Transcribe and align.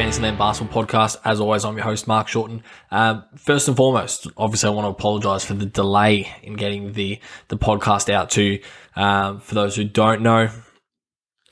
Fantasyland 0.00 0.38
Basketball 0.38 0.82
Podcast. 0.82 1.18
As 1.26 1.40
always, 1.40 1.62
I'm 1.62 1.76
your 1.76 1.84
host, 1.84 2.08
Mark 2.08 2.26
Shorten. 2.26 2.62
Um, 2.90 3.22
first 3.36 3.68
and 3.68 3.76
foremost, 3.76 4.28
obviously, 4.34 4.68
I 4.68 4.72
want 4.72 4.86
to 4.86 4.88
apologize 4.88 5.44
for 5.44 5.52
the 5.52 5.66
delay 5.66 6.26
in 6.42 6.54
getting 6.54 6.94
the, 6.94 7.20
the 7.48 7.58
podcast 7.58 8.08
out 8.08 8.30
to. 8.30 8.60
Um, 8.96 9.40
for 9.40 9.54
those 9.54 9.76
who 9.76 9.84
don't 9.84 10.22
know, 10.22 10.48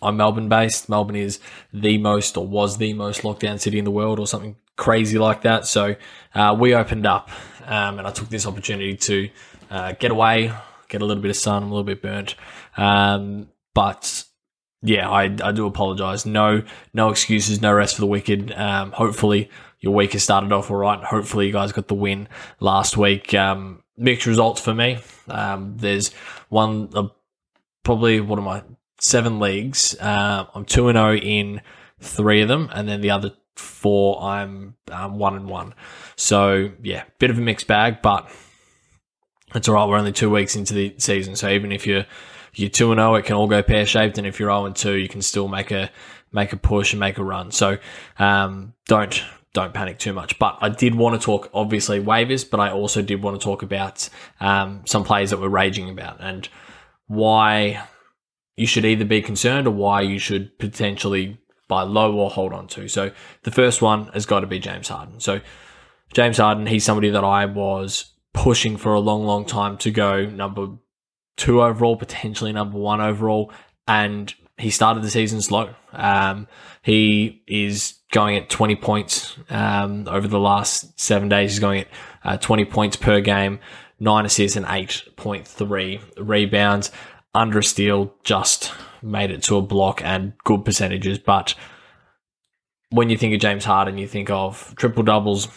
I'm 0.01 0.17
Melbourne 0.17 0.49
based. 0.49 0.89
Melbourne 0.89 1.17
is 1.17 1.41
the 1.75 1.99
most, 1.99 2.39
or 2.39 2.47
was 2.47 2.79
the 2.79 2.95
most 2.95 3.21
lockdown 3.21 3.61
city 3.61 3.79
in 3.79 3.85
the 3.85 3.91
world, 3.91 4.19
or 4.19 4.27
something 4.27 4.57
crazy 4.77 5.19
like 5.19 5.43
that. 5.43 5.67
So 5.67 5.97
uh, 6.35 6.57
we 6.59 6.75
opened 6.75 7.05
up, 7.05 7.29
um, 7.67 7.99
and 7.99 8.09
I 8.09 8.13
took 8.13 8.31
this 8.31 8.47
opportunity 8.47 8.97
to 8.97 9.29
uh, 9.71 9.93
get 9.93 10.11
away, 10.11 10.55
get 10.89 11.03
a 11.03 11.05
little 11.05 11.23
bit 11.23 11.29
of 11.29 11.37
sun. 11.37 11.65
I'm 11.65 11.69
a 11.71 11.75
little 11.75 11.85
bit 11.85 12.01
burnt. 12.01 12.35
Um, 12.79 13.51
but 13.75 14.25
yeah, 14.83 15.09
I, 15.09 15.25
I 15.25 15.53
do 15.53 15.67
apologize. 15.67 16.25
No, 16.25 16.63
no 16.95 17.09
excuses, 17.11 17.61
no 17.61 17.73
rest 17.73 17.97
for 17.97 18.01
the 18.03 18.07
wicked. 18.07 18.53
Um, 18.53 18.93
hopefully 18.93 19.51
your 19.81 19.95
week 19.95 20.13
has 20.13 20.23
started 20.23 20.53
off 20.53 20.71
all 20.71 20.77
right. 20.77 21.03
Hopefully 21.03 21.47
you 21.47 21.53
guys 21.53 21.73
got 21.73 21.89
the 21.89 21.95
win 21.95 22.29
last 22.61 22.97
week. 22.97 23.35
Um, 23.35 23.83
mixed 23.97 24.27
results 24.27 24.61
for 24.61 24.75
me. 24.75 24.99
Um, 25.29 25.77
there's 25.77 26.13
one, 26.49 26.91
uh, 26.95 27.09
probably 27.85 28.21
what 28.21 28.39
am 28.39 28.49
I? 28.49 28.63
Seven 29.01 29.39
leagues. 29.39 29.97
Uh, 29.99 30.47
I'm 30.55 30.65
two 30.65 30.89
and 30.89 30.97
zero 30.97 31.17
in 31.17 31.61
three 32.01 32.43
of 32.43 32.49
them, 32.49 32.69
and 32.73 32.89
then 32.89 33.01
the 33.01 33.11
other 33.11 33.33
four 33.55 34.21
I'm 34.21 34.75
um, 34.91 35.19
one 35.19 35.37
and 35.37 35.49
one. 35.49 35.75
So 36.17 36.73
yeah, 36.83 37.05
bit 37.19 37.31
of 37.31 37.39
a 37.39 37.41
mixed 37.41 37.69
bag, 37.69 38.03
but 38.03 38.29
it's 39.55 39.69
all 39.69 39.75
right. 39.75 39.89
We're 39.89 39.99
only 39.99 40.13
two 40.13 40.31
weeks 40.31 40.57
into 40.57 40.75
the 40.75 40.95
season, 40.99 41.37
so 41.37 41.49
even 41.49 41.71
if 41.71 41.87
you're 41.87 42.07
you're 42.59 42.71
two 42.71 42.93
and 42.93 42.99
zero, 42.99 43.15
it 43.15 43.25
can 43.25 43.37
all 43.37 43.49
go 43.49 43.63
pear 43.63 43.87
shaped, 43.87 44.19
and 44.19 44.27
if 44.27 44.39
you're 44.39 44.49
zero 44.49 44.67
and 44.67 44.75
two, 44.75 44.97
you 44.97 45.09
can 45.09 45.23
still 45.23 45.49
make 45.49 45.71
a 45.71 45.91
make 46.33 46.53
a 46.53 46.57
push 46.57 46.93
and 46.93 47.01
make 47.01 47.19
a 47.19 47.25
run. 47.25 47.51
So 47.51 47.79
um, 48.19 48.75
don't 48.87 49.23
don't 49.55 49.75
panic 49.75 49.99
too 49.99 50.13
much. 50.13 50.39
But 50.39 50.59
I 50.61 50.69
did 50.69 50.95
want 50.95 51.21
to 51.21 51.25
talk, 51.25 51.51
obviously, 51.55 52.01
waivers, 52.01 52.49
but 52.49 52.61
I 52.61 52.71
also 52.71 53.03
did 53.03 53.23
want 53.23 53.41
to 53.41 53.45
talk 53.45 53.63
about 53.63 54.09
um, 54.41 54.83
some 54.87 55.05
players 55.05 55.31
that 55.31 55.41
we're 55.41 55.49
raging 55.49 55.91
about 55.91 56.19
and 56.21 56.49
why 57.07 57.83
you 58.57 58.67
should 58.67 58.85
either 58.85 59.05
be 59.05 59.23
concerned 59.23 59.67
or 59.67 59.71
why 59.71 60.03
you 60.03 60.19
should 60.19 60.59
potentially 60.59 61.39
buy 61.69 61.83
low 61.83 62.15
or 62.15 62.31
hold 62.31 62.53
on 62.53 62.67
to. 62.69 62.89
So 62.89 63.13
the 63.43 63.51
first 63.51 63.83
one 63.83 64.07
has 64.09 64.27
got 64.27 64.41
to 64.41 64.47
be 64.47 64.59
James 64.59 64.89
Harden. 64.89 65.21
So 65.21 65.41
James 66.13 66.39
Harden, 66.39 66.67
he's 66.67 66.85
somebody 66.85 67.11
that 67.11 67.25
I 67.25 67.47
was 67.47 68.13
pushing 68.33 68.77
for 68.77 68.95
a 68.95 69.01
long, 69.01 69.25
long 69.25 69.45
time 69.45 69.77
to 69.79 69.91
go 69.91 70.27
number 70.27 70.69
two 71.39 71.63
overall, 71.63 71.97
potentially 71.97 72.53
number 72.53 72.77
one 72.77 73.01
overall, 73.01 73.51
and 73.87 74.35
he 74.59 74.71
started 74.71 75.03
the 75.03 75.11
season 75.11 75.41
slow. 75.41 75.75
Um, 75.93 76.49
he 76.83 77.43
is 77.47 77.95
going 78.13 78.37
at 78.37 78.51
20 78.51 78.77
points 78.77 79.39
um, 79.49 80.07
over 80.09 80.29
the 80.29 80.41
last 80.41 80.99
seven 81.01 81.29
days. 81.29 81.53
He's 81.53 81.61
going 81.61 81.81
at 81.81 81.89
uh, 82.25 82.37
20 82.37 82.65
points 82.67 82.97
per 82.97 83.21
game, 83.21 83.61
nine 84.01 84.27
assists 84.27 84.57
and 84.57 84.67
8.3 84.67 86.01
rebounds. 86.19 86.91
Under 87.35 87.61
a 87.61 87.65
steal, 87.65 88.15
just 88.25 88.73
made 89.01 89.31
it 89.31 89.43
to 89.45 89.57
a 89.57 89.63
block 89.63 90.03
and 90.03 90.33
good 90.45 90.65
percentages. 90.65 91.19
But 91.19 91.55
when 92.91 93.11
you 93.11 93.17
think 93.17 93.35
of 93.35 93.41
James 93.41 93.65
Harden, 93.65 93.99
you 93.99 94.09
think 94.09 94.31
of 94.31 94.75
triple 94.77 95.03
doubles 95.05 95.49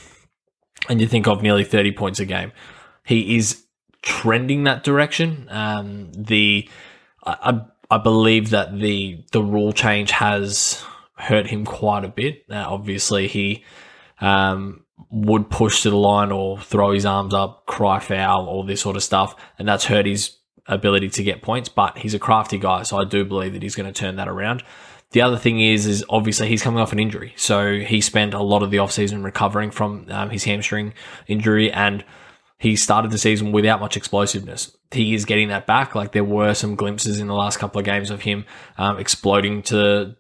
and 0.90 1.02
you 1.02 1.08
think 1.08 1.28
of 1.28 1.42
nearly 1.42 1.64
30 1.64 1.94
points 1.94 2.20
a 2.20 2.26
game. 2.26 2.52
He 3.06 3.36
is 3.38 3.66
trending 4.02 4.64
that 4.66 4.84
direction. 4.84 5.48
Um, 5.50 6.12
the 6.14 6.70
I, 7.26 7.62
I 7.90 7.98
believe 7.98 8.50
that 8.52 8.78
the 8.78 9.24
the 9.32 9.44
rule 9.44 9.74
change 9.74 10.12
has 10.12 10.84
hurt 11.16 11.48
him 11.48 11.66
quite 11.66 12.04
a 12.04 12.10
bit. 12.10 12.46
Obviously, 12.50 13.28
he 13.28 13.64
um, 14.20 14.86
would 15.10 15.50
push 15.50 15.84
to 15.84 15.90
the 15.90 15.98
line 15.98 16.32
or 16.32 16.60
throw 16.60 16.92
his 16.92 17.06
arms 17.06 17.34
up, 17.34 17.66
cry 17.66 18.00
foul, 18.00 18.48
all 18.48 18.64
this 18.64 18.82
sort 18.82 18.96
of 18.96 19.04
stuff, 19.04 19.36
and 19.60 19.68
that's 19.68 19.86
hurt 19.86 20.06
his 20.06 20.38
ability 20.68 21.10
to 21.10 21.24
get 21.24 21.42
points. 21.42 21.70
But 21.70 21.98
he's 22.00 22.14
a 22.14 22.20
crafty 22.20 22.58
guy, 22.58 22.84
so 22.84 22.98
I 22.98 23.06
do 23.06 23.24
believe 23.26 23.54
that 23.54 23.62
he's 23.62 23.76
going 23.76 23.92
to 23.92 24.00
turn 24.00 24.16
that 24.16 24.28
around. 24.28 24.64
The 25.12 25.22
other 25.22 25.38
thing 25.38 25.60
is, 25.60 25.86
is 25.86 26.06
obviously 26.10 26.48
he's 26.48 26.64
coming 26.64 26.80
off 26.80 26.94
an 26.94 27.00
injury, 27.00 27.34
so 27.36 27.80
he 27.80 28.00
spent 28.00 28.34
a 28.34 28.42
lot 28.42 28.64
of 28.64 28.72
the 28.72 28.78
offseason 28.78 29.24
recovering 29.26 29.70
from 29.70 30.08
um, 30.10 30.30
his 30.30 30.46
hamstring 30.46 30.94
injury, 31.28 31.70
and 31.72 32.06
he 32.62 32.76
started 32.76 33.10
the 33.10 33.18
season 33.18 33.52
without 33.52 33.80
much 33.80 33.98
explosiveness. 33.98 34.78
He 34.92 35.16
is 35.16 35.26
getting 35.26 35.48
that 35.48 35.66
back. 35.66 35.96
Like 35.96 36.12
there 36.12 36.24
were 36.24 36.54
some 36.54 36.76
glimpses 36.76 37.20
in 37.20 37.26
the 37.26 37.34
last 37.34 37.58
couple 37.58 37.80
of 37.80 37.86
games 37.86 38.12
of 38.12 38.22
him 38.22 38.46
um, 38.78 39.00
exploding 39.00 39.64
to 39.64 40.16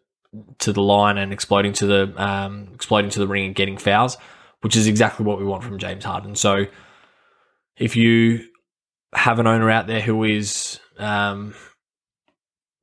to 0.58 0.74
the 0.74 0.82
line 0.82 1.20
and 1.20 1.32
exploding 1.32 1.74
to 1.74 1.86
the 1.86 2.14
um, 2.18 2.70
exploding 2.74 3.12
to 3.12 3.20
the 3.20 3.28
ring 3.28 3.46
and 3.46 3.54
getting 3.54 3.78
fouls, 3.78 4.18
which 4.62 4.76
is 4.76 4.88
exactly 4.88 5.24
what 5.24 5.38
we 5.38 5.46
want 5.46 5.64
from 5.64 5.78
James 5.78 6.04
Harden. 6.04 6.34
So 6.34 6.66
if 7.78 7.96
you 7.96 8.48
have 9.14 9.38
an 9.38 9.46
owner 9.46 9.70
out 9.70 9.86
there 9.86 10.02
who 10.02 10.24
is 10.24 10.80
um, 10.98 11.54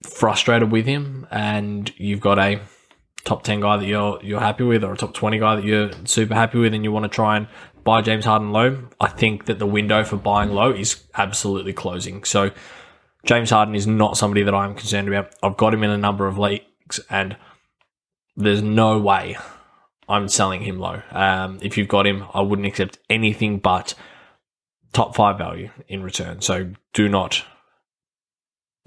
frustrated 0.04 0.70
with 0.70 0.86
him, 0.86 1.26
and 1.32 1.92
you've 1.96 2.20
got 2.20 2.38
a 2.38 2.60
top 3.28 3.42
ten 3.42 3.60
guy 3.60 3.76
that 3.76 3.86
you're 3.86 4.18
you're 4.22 4.40
happy 4.40 4.64
with, 4.64 4.82
or 4.82 4.92
a 4.92 4.96
top 4.96 5.12
twenty 5.12 5.38
guy 5.38 5.56
that 5.56 5.64
you're 5.64 5.90
super 6.04 6.34
happy 6.34 6.58
with, 6.58 6.72
and 6.72 6.82
you 6.82 6.90
want 6.90 7.04
to 7.04 7.08
try 7.08 7.36
and 7.36 7.46
buy 7.84 8.00
James 8.00 8.24
Harden 8.24 8.52
low, 8.52 8.88
I 9.00 9.08
think 9.08 9.44
that 9.46 9.58
the 9.58 9.66
window 9.66 10.02
for 10.02 10.16
buying 10.16 10.50
low 10.50 10.72
is 10.72 11.02
absolutely 11.14 11.72
closing. 11.72 12.24
So 12.24 12.50
James 13.24 13.50
Harden 13.50 13.74
is 13.74 13.86
not 13.86 14.16
somebody 14.16 14.42
that 14.42 14.54
I'm 14.54 14.74
concerned 14.74 15.08
about. 15.08 15.34
I've 15.42 15.56
got 15.56 15.74
him 15.74 15.84
in 15.84 15.90
a 15.90 15.98
number 15.98 16.26
of 16.26 16.38
leagues, 16.38 17.00
and 17.10 17.36
there's 18.36 18.62
no 18.62 18.98
way 18.98 19.36
I'm 20.08 20.28
selling 20.28 20.62
him 20.62 20.78
low. 20.78 21.02
Um, 21.10 21.58
if 21.60 21.76
you've 21.76 21.88
got 21.88 22.06
him, 22.06 22.24
I 22.32 22.40
wouldn't 22.40 22.66
accept 22.66 22.98
anything 23.10 23.58
but 23.58 23.94
top 24.92 25.14
five 25.14 25.36
value 25.36 25.70
in 25.86 26.02
return. 26.02 26.40
So 26.40 26.70
do 26.94 27.08
not. 27.08 27.44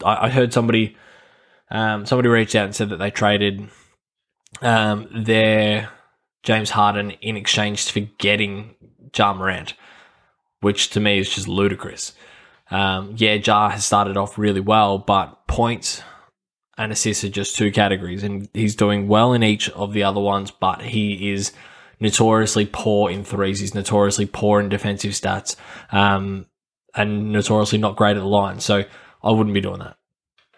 I, 0.03 0.25
I 0.25 0.29
heard 0.29 0.51
somebody 0.51 0.97
um, 1.69 2.05
somebody 2.05 2.27
reached 2.29 2.55
out 2.55 2.65
and 2.65 2.75
said 2.75 2.89
that 2.89 2.97
they 2.97 3.11
traded 3.11 3.69
um, 4.61 5.07
their 5.13 5.89
James 6.43 6.71
Harden 6.71 7.11
in 7.11 7.37
exchange 7.37 7.89
for 7.91 8.01
getting 8.17 8.75
Ja 9.15 9.33
Morant, 9.33 9.73
which 10.61 10.89
to 10.91 10.99
me 10.99 11.19
is 11.19 11.29
just 11.29 11.47
ludicrous. 11.47 12.13
Um, 12.69 13.15
yeah, 13.17 13.33
Ja 13.33 13.69
has 13.69 13.85
started 13.85 14.17
off 14.17 14.37
really 14.37 14.61
well, 14.61 14.97
but 14.97 15.47
points 15.47 16.01
and 16.77 16.91
assists 16.91 17.23
are 17.23 17.29
just 17.29 17.55
two 17.55 17.71
categories, 17.71 18.23
and 18.23 18.49
he's 18.53 18.75
doing 18.75 19.07
well 19.07 19.33
in 19.33 19.43
each 19.43 19.69
of 19.71 19.93
the 19.93 20.03
other 20.03 20.21
ones, 20.21 20.51
but 20.51 20.81
he 20.81 21.31
is 21.31 21.51
notoriously 21.99 22.65
poor 22.71 23.11
in 23.11 23.23
threes. 23.23 23.59
He's 23.59 23.75
notoriously 23.75 24.25
poor 24.25 24.59
in 24.59 24.69
defensive 24.69 25.11
stats, 25.11 25.55
um, 25.91 26.47
and 26.95 27.31
notoriously 27.31 27.77
not 27.77 27.97
great 27.97 28.17
at 28.17 28.21
the 28.21 28.25
line. 28.25 28.59
So 28.59 28.85
I 29.23 29.31
wouldn't 29.31 29.53
be 29.53 29.61
doing 29.61 29.79
that. 29.79 29.97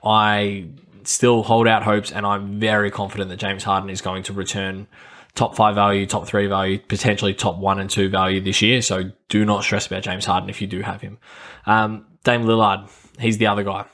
I 0.03 0.67
still 1.07 1.43
hold 1.43 1.67
out 1.67 1.83
hopes, 1.83 2.11
and 2.11 2.25
I'm 2.25 2.59
very 2.59 2.91
confident 2.91 3.29
that 3.29 3.37
James 3.37 3.63
Harden 3.63 3.89
is 3.89 4.01
going 4.01 4.23
to 4.23 4.33
return 4.33 4.87
top 5.35 5.55
five 5.55 5.75
value, 5.75 6.05
top 6.05 6.27
three 6.27 6.47
value, 6.47 6.79
potentially 6.79 7.33
top 7.33 7.57
one 7.57 7.79
and 7.79 7.89
two 7.89 8.09
value 8.09 8.41
this 8.41 8.61
year. 8.61 8.81
So 8.81 9.11
do 9.29 9.45
not 9.45 9.63
stress 9.63 9.87
about 9.87 10.03
James 10.03 10.25
Harden 10.25 10.49
if 10.49 10.61
you 10.61 10.67
do 10.67 10.81
have 10.81 11.01
him. 11.01 11.17
Um, 11.65 12.05
Dame 12.23 12.43
Lillard, 12.43 12.89
he's 13.19 13.37
the 13.37 13.47
other 13.47 13.63
guy. 13.63 13.85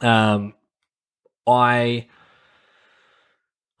Um, 0.00 0.54
I 1.46 2.08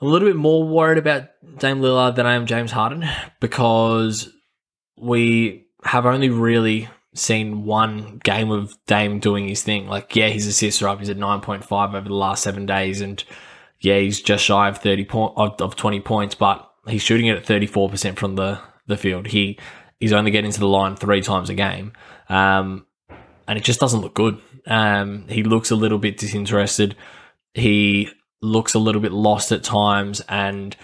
a 0.00 0.04
little 0.04 0.28
bit 0.28 0.36
more 0.36 0.66
worried 0.66 0.98
about 0.98 1.28
Dame 1.58 1.80
Lillard 1.80 2.16
than 2.16 2.26
I 2.26 2.34
am 2.34 2.46
James 2.46 2.70
Harden 2.70 3.04
because 3.40 4.28
we 4.96 5.66
have 5.84 6.06
only 6.06 6.28
really 6.28 6.88
seen 7.14 7.64
one 7.64 8.20
game 8.22 8.50
of 8.50 8.76
Dame 8.86 9.18
doing 9.18 9.48
his 9.48 9.62
thing. 9.62 9.88
Like, 9.88 10.14
yeah, 10.14 10.28
his 10.28 10.46
assists 10.46 10.82
are 10.82 10.88
up. 10.88 10.98
He's 10.98 11.10
at 11.10 11.16
9.5 11.16 11.94
over 11.94 12.08
the 12.08 12.14
last 12.14 12.42
seven 12.42 12.66
days. 12.66 13.00
And 13.00 13.22
yeah, 13.80 13.98
he's 13.98 14.20
just 14.20 14.44
shy 14.44 14.68
of 14.68 14.78
30 14.78 15.04
point, 15.04 15.32
of, 15.36 15.60
of 15.60 15.76
20 15.76 16.00
points, 16.00 16.34
but 16.34 16.70
he's 16.86 17.02
shooting 17.02 17.26
it 17.26 17.36
at 17.36 17.46
34% 17.46 18.16
from 18.18 18.36
the, 18.36 18.60
the 18.86 18.96
field. 18.96 19.28
He, 19.28 19.58
he's 20.00 20.12
only 20.12 20.30
getting 20.30 20.52
to 20.52 20.60
the 20.60 20.68
line 20.68 20.96
three 20.96 21.22
times 21.22 21.50
a 21.50 21.54
game. 21.54 21.92
Um, 22.28 22.86
and 23.46 23.58
it 23.58 23.64
just 23.64 23.80
doesn't 23.80 24.00
look 24.00 24.14
good. 24.14 24.40
Um, 24.66 25.26
he 25.28 25.42
looks 25.42 25.70
a 25.70 25.76
little 25.76 25.98
bit 25.98 26.18
disinterested. 26.18 26.94
He 27.54 28.10
looks 28.40 28.74
a 28.74 28.78
little 28.78 29.00
bit 29.00 29.12
lost 29.12 29.50
at 29.50 29.64
times 29.64 30.20
and 30.28 30.76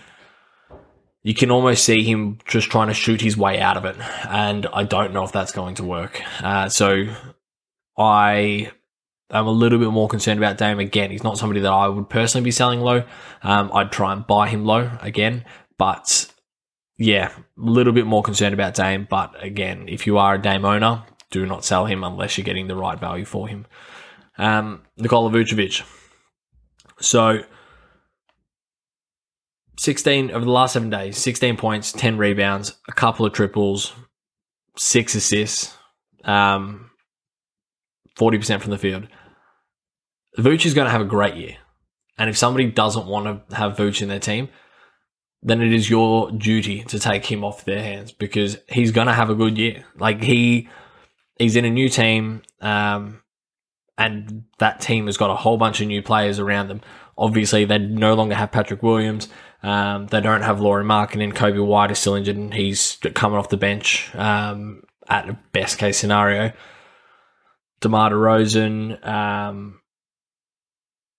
you 1.24 1.32
can 1.34 1.50
almost 1.50 1.84
see 1.84 2.04
him 2.04 2.38
just 2.46 2.70
trying 2.70 2.88
to 2.88 2.94
shoot 2.94 3.22
his 3.22 3.36
way 3.36 3.58
out 3.58 3.78
of 3.78 3.86
it. 3.86 3.96
And 4.28 4.66
I 4.66 4.84
don't 4.84 5.14
know 5.14 5.24
if 5.24 5.32
that's 5.32 5.52
going 5.52 5.74
to 5.76 5.82
work. 5.82 6.20
Uh, 6.42 6.68
so 6.68 7.06
I 7.96 8.70
am 9.30 9.46
a 9.46 9.50
little 9.50 9.78
bit 9.78 9.88
more 9.88 10.06
concerned 10.06 10.38
about 10.38 10.58
Dame 10.58 10.78
again. 10.78 11.10
He's 11.10 11.24
not 11.24 11.38
somebody 11.38 11.60
that 11.60 11.72
I 11.72 11.88
would 11.88 12.10
personally 12.10 12.44
be 12.44 12.50
selling 12.50 12.80
low. 12.80 13.04
Um, 13.42 13.70
I'd 13.72 13.90
try 13.90 14.12
and 14.12 14.26
buy 14.26 14.48
him 14.50 14.66
low 14.66 14.90
again. 15.00 15.46
But 15.78 16.30
yeah, 16.98 17.32
a 17.34 17.40
little 17.56 17.94
bit 17.94 18.06
more 18.06 18.22
concerned 18.22 18.52
about 18.52 18.74
Dame. 18.74 19.06
But 19.08 19.42
again, 19.42 19.88
if 19.88 20.06
you 20.06 20.18
are 20.18 20.34
a 20.34 20.38
Dame 20.40 20.66
owner, 20.66 21.04
do 21.30 21.46
not 21.46 21.64
sell 21.64 21.86
him 21.86 22.04
unless 22.04 22.36
you're 22.36 22.44
getting 22.44 22.68
the 22.68 22.76
right 22.76 23.00
value 23.00 23.24
for 23.24 23.48
him. 23.48 23.64
Um, 24.36 24.82
Nikola 24.98 25.30
Vucevic. 25.30 25.82
So 27.00 27.44
16 29.76 30.30
over 30.30 30.44
the 30.44 30.50
last 30.50 30.72
seven 30.72 30.90
days, 30.90 31.18
16 31.18 31.56
points, 31.56 31.92
10 31.92 32.16
rebounds, 32.18 32.76
a 32.88 32.92
couple 32.92 33.26
of 33.26 33.32
triples, 33.32 33.92
six 34.76 35.14
assists, 35.14 35.76
um, 36.24 36.90
40% 38.16 38.60
from 38.60 38.70
the 38.70 38.78
field. 38.78 39.08
Vooch 40.38 40.66
is 40.66 40.74
going 40.74 40.86
to 40.86 40.90
have 40.90 41.00
a 41.00 41.06
great 41.06 41.36
year. 41.36 41.56
And 42.18 42.30
if 42.30 42.36
somebody 42.36 42.70
doesn't 42.70 43.06
want 43.06 43.48
to 43.48 43.56
have 43.56 43.76
Vooch 43.76 44.00
in 44.00 44.08
their 44.08 44.20
team, 44.20 44.48
then 45.42 45.60
it 45.60 45.72
is 45.72 45.90
your 45.90 46.30
duty 46.30 46.84
to 46.84 46.98
take 46.98 47.26
him 47.26 47.44
off 47.44 47.64
their 47.64 47.82
hands 47.82 48.12
because 48.12 48.56
he's 48.68 48.92
going 48.92 49.08
to 49.08 49.12
have 49.12 49.30
a 49.30 49.34
good 49.34 49.58
year. 49.58 49.84
Like 49.96 50.22
he, 50.22 50.68
he's 51.38 51.56
in 51.56 51.64
a 51.64 51.70
new 51.70 51.88
team, 51.88 52.42
um, 52.60 53.20
and 53.98 54.44
that 54.58 54.80
team 54.80 55.06
has 55.06 55.16
got 55.16 55.30
a 55.30 55.36
whole 55.36 55.56
bunch 55.56 55.80
of 55.80 55.86
new 55.86 56.02
players 56.02 56.38
around 56.38 56.68
them. 56.68 56.80
Obviously, 57.16 57.64
they 57.64 57.78
no 57.78 58.14
longer 58.14 58.34
have 58.34 58.50
Patrick 58.50 58.82
Williams. 58.82 59.28
Um, 59.64 60.08
they 60.08 60.20
don't 60.20 60.42
have 60.42 60.60
Lauri 60.60 60.84
Markkanen. 60.84 61.32
Coby 61.32 61.64
White 61.64 61.90
is 61.90 61.98
still 61.98 62.16
injured 62.16 62.36
and 62.36 62.52
he's 62.52 62.98
coming 63.14 63.38
off 63.38 63.48
the 63.48 63.56
bench 63.56 64.14
um, 64.14 64.82
at 65.08 65.26
a 65.26 65.38
best 65.52 65.78
case 65.78 65.96
scenario. 65.96 66.52
DeMar 67.80 68.10
DeRozan, 68.10 69.06
um, 69.06 69.80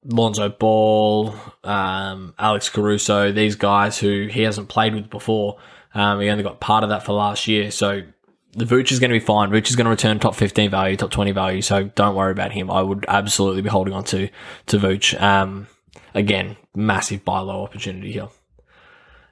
Lonzo 0.04 0.50
Ball, 0.50 1.34
um, 1.64 2.36
Alex 2.38 2.70
Caruso, 2.70 3.32
these 3.32 3.56
guys 3.56 3.98
who 3.98 4.28
he 4.28 4.44
hasn't 4.44 4.70
played 4.70 4.94
with 4.94 5.10
before. 5.10 5.58
Um, 5.96 6.22
he 6.22 6.30
only 6.30 6.44
got 6.44 6.60
part 6.60 6.84
of 6.84 6.92
that 6.92 7.04
for 7.04 7.14
last 7.14 7.48
year. 7.48 7.72
So 7.72 8.04
the 8.52 8.66
Vooch 8.66 8.92
is 8.92 9.00
going 9.00 9.10
to 9.10 9.20
be 9.20 9.26
fine. 9.26 9.50
Vooch 9.50 9.70
is 9.70 9.76
going 9.76 9.86
to 9.86 9.92
return 9.92 10.20
top 10.20 10.36
15 10.36 10.70
value, 10.70 10.96
top 10.98 11.10
20 11.10 11.32
value. 11.32 11.64
So 11.64 11.86
don't 11.86 12.16
worry 12.16 12.32
about 12.32 12.52
him. 12.52 12.70
I 12.70 12.84
would 12.84 13.06
absolutely 13.08 13.64
be 13.64 13.70
holding 13.70 13.96
on 13.96 14.04
to, 14.06 14.30
to 14.68 14.78
Vooch. 14.78 15.20
Um, 15.20 15.66
again, 16.14 16.58
massive 16.76 17.26
buy 17.26 17.40
low 17.40 17.64
opportunity 17.64 18.12
here. 18.12 18.30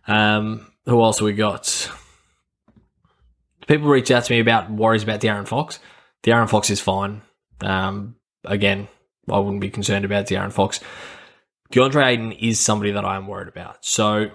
Um, 0.07 0.71
who 0.85 1.01
else 1.01 1.21
we 1.21 1.33
got? 1.33 1.89
People 3.67 3.87
reach 3.87 4.11
out 4.11 4.25
to 4.25 4.33
me 4.33 4.39
about 4.39 4.69
worries 4.69 5.03
about 5.03 5.21
De'Aaron 5.21 5.47
Fox. 5.47 5.79
De'Aaron 6.23 6.49
Fox 6.49 6.69
is 6.69 6.81
fine. 6.81 7.21
Um, 7.61 8.15
again, 8.43 8.87
I 9.29 9.39
wouldn't 9.39 9.61
be 9.61 9.69
concerned 9.69 10.05
about 10.05 10.25
De'Aaron 10.25 10.51
Fox. 10.51 10.79
DeAndre 11.71 12.05
Ayton 12.05 12.31
is 12.33 12.59
somebody 12.59 12.91
that 12.91 13.05
I 13.05 13.15
am 13.15 13.27
worried 13.27 13.47
about. 13.47 13.83
So, 13.83 14.29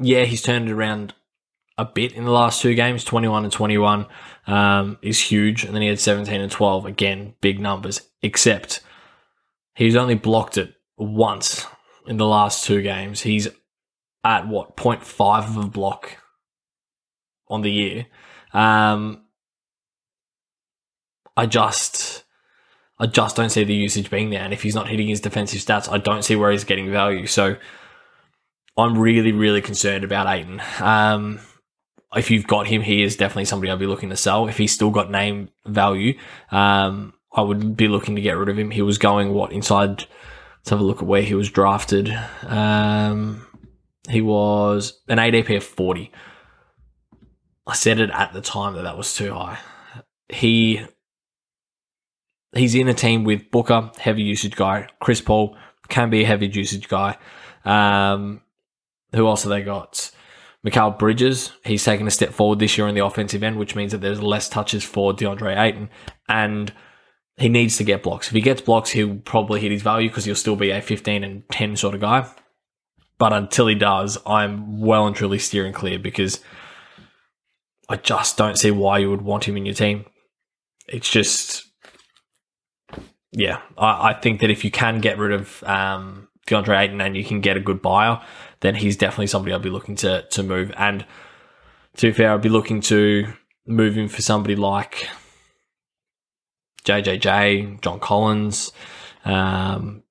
yeah, 0.00 0.24
he's 0.24 0.42
turned 0.42 0.68
it 0.68 0.72
around 0.72 1.14
a 1.78 1.84
bit 1.84 2.12
in 2.12 2.24
the 2.24 2.32
last 2.32 2.60
two 2.60 2.74
games 2.74 3.04
21 3.04 3.44
and 3.44 3.52
21 3.52 4.06
um, 4.46 4.98
is 5.02 5.20
huge. 5.20 5.64
And 5.64 5.74
then 5.74 5.82
he 5.82 5.88
had 5.88 6.00
17 6.00 6.40
and 6.40 6.50
12. 6.50 6.86
Again, 6.86 7.34
big 7.40 7.60
numbers, 7.60 8.02
except 8.22 8.80
he's 9.74 9.94
only 9.94 10.14
blocked 10.14 10.58
it 10.58 10.74
once 11.00 11.66
in 12.06 12.16
the 12.16 12.26
last 12.26 12.64
two 12.64 12.82
games. 12.82 13.22
He's 13.22 13.48
at 14.24 14.46
what 14.46 14.76
0.5 14.76 15.48
of 15.48 15.56
a 15.56 15.68
block 15.68 16.18
on 17.48 17.62
the 17.62 17.70
year. 17.70 18.06
Um, 18.52 19.24
I 21.36 21.46
just, 21.46 22.24
I 22.98 23.06
just 23.06 23.36
don't 23.36 23.50
see 23.50 23.64
the 23.64 23.74
usage 23.74 24.10
being 24.10 24.30
there. 24.30 24.42
And 24.42 24.52
if 24.52 24.62
he's 24.62 24.74
not 24.74 24.88
hitting 24.88 25.08
his 25.08 25.20
defensive 25.20 25.60
stats, 25.60 25.90
I 25.90 25.98
don't 25.98 26.24
see 26.24 26.36
where 26.36 26.52
he's 26.52 26.64
getting 26.64 26.90
value. 26.90 27.26
So 27.26 27.56
I'm 28.76 28.98
really, 28.98 29.32
really 29.32 29.62
concerned 29.62 30.04
about 30.04 30.26
Ayton. 30.26 30.60
Um, 30.80 31.40
if 32.14 32.30
you've 32.30 32.46
got 32.46 32.66
him, 32.66 32.82
he 32.82 33.02
is 33.02 33.16
definitely 33.16 33.44
somebody 33.44 33.70
I'd 33.70 33.78
be 33.78 33.86
looking 33.86 34.10
to 34.10 34.16
sell. 34.16 34.48
If 34.48 34.58
he's 34.58 34.72
still 34.72 34.90
got 34.90 35.10
name 35.10 35.48
value, 35.64 36.18
um, 36.50 37.14
I 37.32 37.42
would 37.42 37.76
be 37.76 37.88
looking 37.88 38.16
to 38.16 38.22
get 38.22 38.36
rid 38.36 38.48
of 38.48 38.58
him. 38.58 38.70
He 38.70 38.82
was 38.82 38.98
going 38.98 39.32
what 39.32 39.52
inside 39.52 40.06
Let's 40.60 40.70
have 40.70 40.80
a 40.80 40.84
look 40.84 40.98
at 40.98 41.08
where 41.08 41.22
he 41.22 41.34
was 41.34 41.50
drafted. 41.50 42.16
Um, 42.46 43.46
he 44.08 44.20
was 44.20 45.00
an 45.08 45.18
ADP 45.18 45.56
of 45.56 45.64
40. 45.64 46.12
I 47.66 47.74
said 47.74 48.00
it 48.00 48.10
at 48.10 48.32
the 48.32 48.40
time 48.40 48.74
that 48.74 48.82
that 48.82 48.96
was 48.96 49.14
too 49.14 49.32
high. 49.32 49.58
He 50.28 50.84
he's 52.54 52.74
in 52.74 52.88
a 52.88 52.94
team 52.94 53.24
with 53.24 53.50
Booker, 53.50 53.90
heavy 53.98 54.22
usage 54.22 54.56
guy. 54.56 54.88
Chris 55.00 55.20
Paul 55.20 55.56
can 55.88 56.10
be 56.10 56.22
a 56.22 56.26
heavy 56.26 56.48
usage 56.48 56.88
guy. 56.88 57.16
Um, 57.64 58.42
who 59.14 59.26
else 59.26 59.42
have 59.44 59.50
they 59.50 59.62
got? 59.62 60.10
Mikal 60.66 60.98
Bridges, 60.98 61.52
he's 61.64 61.84
taken 61.84 62.06
a 62.06 62.10
step 62.10 62.30
forward 62.30 62.58
this 62.58 62.76
year 62.76 62.86
in 62.86 62.94
the 62.94 63.04
offensive 63.04 63.42
end, 63.42 63.58
which 63.58 63.74
means 63.74 63.92
that 63.92 64.02
there's 64.02 64.22
less 64.22 64.48
touches 64.48 64.84
for 64.84 65.14
DeAndre 65.14 65.58
Ayton. 65.58 65.88
And 66.28 66.72
he 67.40 67.48
needs 67.48 67.78
to 67.78 67.84
get 67.84 68.02
blocks. 68.02 68.28
If 68.28 68.34
he 68.34 68.42
gets 68.42 68.60
blocks, 68.60 68.90
he'll 68.90 69.16
probably 69.16 69.60
hit 69.60 69.72
his 69.72 69.82
value 69.82 70.08
because 70.08 70.26
he'll 70.26 70.34
still 70.34 70.56
be 70.56 70.70
a 70.70 70.82
15 70.82 71.24
and 71.24 71.42
10 71.50 71.76
sort 71.76 71.94
of 71.94 72.02
guy. 72.02 72.28
But 73.18 73.32
until 73.32 73.66
he 73.66 73.74
does, 73.74 74.18
I'm 74.26 74.80
well 74.80 75.06
and 75.06 75.16
truly 75.16 75.38
steering 75.38 75.72
clear 75.72 75.98
because 75.98 76.40
I 77.88 77.96
just 77.96 78.36
don't 78.36 78.58
see 78.58 78.70
why 78.70 78.98
you 78.98 79.10
would 79.10 79.22
want 79.22 79.48
him 79.48 79.56
in 79.56 79.64
your 79.64 79.74
team. 79.74 80.04
It's 80.86 81.10
just, 81.10 81.64
yeah, 83.32 83.62
I, 83.78 84.10
I 84.10 84.14
think 84.20 84.40
that 84.40 84.50
if 84.50 84.62
you 84.62 84.70
can 84.70 85.00
get 85.00 85.18
rid 85.18 85.32
of 85.32 85.64
um, 85.64 86.28
DeAndre 86.46 86.78
Ayton 86.78 87.00
and 87.00 87.16
you 87.16 87.24
can 87.24 87.40
get 87.40 87.56
a 87.56 87.60
good 87.60 87.80
buyer, 87.80 88.20
then 88.60 88.74
he's 88.74 88.98
definitely 88.98 89.28
somebody 89.28 89.54
I'd 89.54 89.62
be 89.62 89.70
looking 89.70 89.96
to 89.96 90.22
to 90.30 90.42
move. 90.42 90.72
And 90.76 91.06
to 91.96 92.08
be 92.08 92.12
fair, 92.12 92.34
I'd 92.34 92.42
be 92.42 92.50
looking 92.50 92.82
to 92.82 93.32
move 93.66 93.96
him 93.96 94.08
for 94.08 94.20
somebody 94.20 94.56
like 94.56 95.08
JJJ, 96.84 97.80
John 97.80 98.00
Collins, 98.00 98.72
um, 99.24 100.02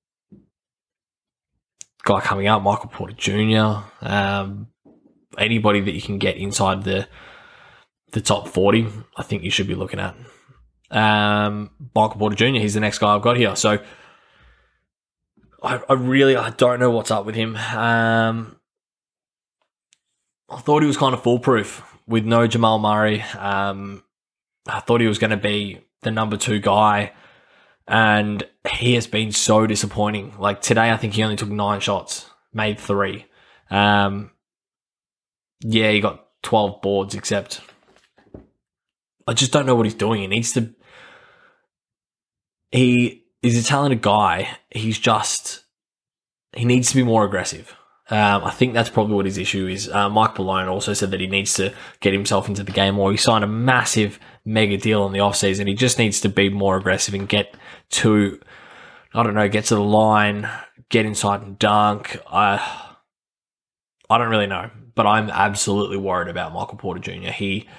guy 2.03 2.21
coming 2.21 2.47
up, 2.47 2.61
Michael 2.61 2.89
Porter 2.89 3.13
Jr., 3.13 3.83
um, 4.01 4.67
anybody 5.37 5.81
that 5.81 5.93
you 5.93 6.01
can 6.01 6.17
get 6.17 6.37
inside 6.37 6.83
the 6.83 7.07
the 8.11 8.21
top 8.21 8.47
40, 8.47 8.87
I 9.17 9.23
think 9.23 9.43
you 9.43 9.51
should 9.51 9.67
be 9.67 9.75
looking 9.75 9.99
at. 9.99 10.15
Um, 10.89 11.69
Michael 11.93 12.17
Porter 12.17 12.35
Jr., 12.35 12.59
he's 12.59 12.73
the 12.73 12.79
next 12.79 12.97
guy 12.97 13.13
I've 13.13 13.21
got 13.21 13.37
here. 13.37 13.55
So 13.55 13.77
I, 15.61 15.79
I 15.87 15.93
really 15.93 16.35
I 16.35 16.49
don't 16.49 16.79
know 16.79 16.89
what's 16.89 17.11
up 17.11 17.25
with 17.25 17.35
him. 17.35 17.55
Um, 17.55 18.57
I 20.49 20.57
thought 20.59 20.81
he 20.81 20.87
was 20.87 20.97
kind 20.97 21.13
of 21.13 21.21
foolproof 21.21 21.83
with 22.07 22.25
no 22.25 22.47
Jamal 22.47 22.79
Murray. 22.79 23.21
Um, 23.21 24.03
I 24.67 24.79
thought 24.79 25.01
he 25.01 25.07
was 25.07 25.19
going 25.19 25.31
to 25.31 25.37
be 25.37 25.79
the 26.01 26.11
number 26.11 26.37
two 26.37 26.59
guy, 26.59 27.13
and 27.87 28.43
he 28.71 28.93
has 28.93 29.07
been 29.07 29.31
so 29.31 29.67
disappointing. 29.67 30.35
Like 30.37 30.61
today, 30.61 30.91
I 30.91 30.97
think 30.97 31.13
he 31.13 31.23
only 31.23 31.35
took 31.35 31.49
nine 31.49 31.79
shots, 31.79 32.29
made 32.53 32.79
three. 32.79 33.25
Um, 33.69 34.31
yeah, 35.61 35.91
he 35.91 35.99
got 35.99 36.25
12 36.43 36.81
boards, 36.81 37.15
except 37.15 37.61
I 39.27 39.33
just 39.33 39.51
don't 39.51 39.65
know 39.65 39.75
what 39.75 39.85
he's 39.85 39.95
doing. 39.95 40.21
He 40.21 40.27
needs 40.27 40.53
to. 40.53 40.73
He 42.71 43.25
is 43.41 43.63
a 43.63 43.67
talented 43.67 44.01
guy. 44.01 44.57
He's 44.71 44.97
just. 44.97 45.63
He 46.55 46.65
needs 46.65 46.89
to 46.89 46.95
be 46.95 47.03
more 47.03 47.25
aggressive. 47.25 47.75
Um, 48.09 48.43
I 48.43 48.49
think 48.49 48.73
that's 48.73 48.89
probably 48.89 49.15
what 49.15 49.25
his 49.25 49.37
issue 49.37 49.67
is. 49.67 49.87
Uh, 49.87 50.09
Mike 50.09 50.35
Malone 50.39 50.67
also 50.67 50.93
said 50.93 51.11
that 51.11 51.19
he 51.19 51.27
needs 51.27 51.53
to 51.55 51.73
get 51.99 52.11
himself 52.11 52.49
into 52.49 52.63
the 52.63 52.71
game 52.71 52.95
more. 52.95 53.11
He 53.11 53.17
signed 53.17 53.43
a 53.43 53.47
massive 53.47 54.19
mega 54.49 54.77
deal 54.77 55.05
in 55.05 55.13
the 55.13 55.19
offseason. 55.19 55.67
He 55.67 55.75
just 55.75 55.99
needs 55.99 56.21
to 56.21 56.29
be 56.29 56.49
more 56.49 56.75
aggressive 56.75 57.13
and 57.13 57.29
get 57.29 57.55
to, 57.91 58.39
I 59.13 59.23
don't 59.23 59.35
know, 59.35 59.47
get 59.47 59.65
to 59.65 59.75
the 59.75 59.83
line, 59.83 60.49
get 60.89 61.05
inside 61.05 61.41
and 61.41 61.57
dunk. 61.59 62.19
I, 62.29 62.95
I 64.09 64.17
don't 64.17 64.29
really 64.29 64.47
know, 64.47 64.71
but 64.95 65.05
I'm 65.05 65.29
absolutely 65.29 65.97
worried 65.97 66.29
about 66.29 66.53
Michael 66.53 66.77
Porter 66.77 66.99
Jr. 66.99 67.29
He, 67.29 67.69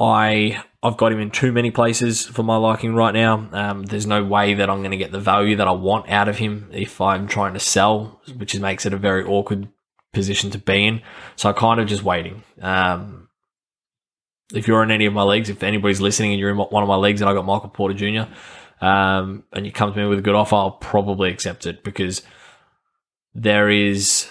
I, 0.00 0.62
I've 0.82 0.96
got 0.96 1.12
him 1.12 1.20
in 1.20 1.30
too 1.30 1.52
many 1.52 1.70
places 1.70 2.24
for 2.24 2.42
my 2.42 2.56
liking 2.56 2.94
right 2.94 3.12
now. 3.12 3.48
Um, 3.52 3.82
there's 3.82 4.06
no 4.06 4.24
way 4.24 4.54
that 4.54 4.70
I'm 4.70 4.78
going 4.78 4.92
to 4.92 4.96
get 4.96 5.12
the 5.12 5.20
value 5.20 5.56
that 5.56 5.68
I 5.68 5.72
want 5.72 6.08
out 6.08 6.28
of 6.28 6.38
him 6.38 6.70
if 6.72 7.00
I'm 7.00 7.28
trying 7.28 7.52
to 7.52 7.60
sell, 7.60 8.22
which 8.36 8.58
makes 8.58 8.86
it 8.86 8.94
a 8.94 8.98
very 8.98 9.24
awkward 9.24 9.68
position 10.14 10.50
to 10.52 10.58
be 10.58 10.86
in. 10.86 11.02
So 11.36 11.50
I'm 11.50 11.54
kind 11.54 11.80
of 11.80 11.86
just 11.86 12.02
waiting. 12.02 12.44
Um, 12.62 13.27
if 14.52 14.66
you're 14.66 14.82
in 14.82 14.90
any 14.90 15.06
of 15.06 15.12
my 15.12 15.22
leagues, 15.22 15.50
if 15.50 15.62
anybody's 15.62 16.00
listening 16.00 16.32
and 16.32 16.40
you're 16.40 16.50
in 16.50 16.56
one 16.56 16.82
of 16.82 16.88
my 16.88 16.96
leagues 16.96 17.20
and 17.20 17.28
I 17.28 17.34
got 17.34 17.44
Michael 17.44 17.68
Porter 17.68 17.94
Jr. 17.94 18.32
Um, 18.84 19.44
and 19.52 19.66
you 19.66 19.72
come 19.72 19.92
to 19.92 19.98
me 19.98 20.06
with 20.06 20.18
a 20.18 20.22
good 20.22 20.34
offer, 20.34 20.56
I'll 20.56 20.70
probably 20.70 21.30
accept 21.30 21.66
it 21.66 21.82
because 21.82 22.22
there 23.34 23.68
is, 23.68 24.30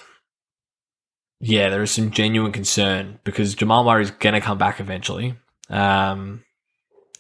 yeah, 1.39 1.69
there 1.69 1.83
is 1.83 1.91
some 1.91 2.11
genuine 2.11 2.51
concern 2.51 3.19
because 3.23 3.55
Jamal 3.55 3.83
Murray 3.83 4.03
is 4.03 4.11
going 4.11 4.33
to 4.33 4.41
come 4.41 4.57
back 4.57 4.79
eventually. 4.79 5.35
Um, 5.69 6.43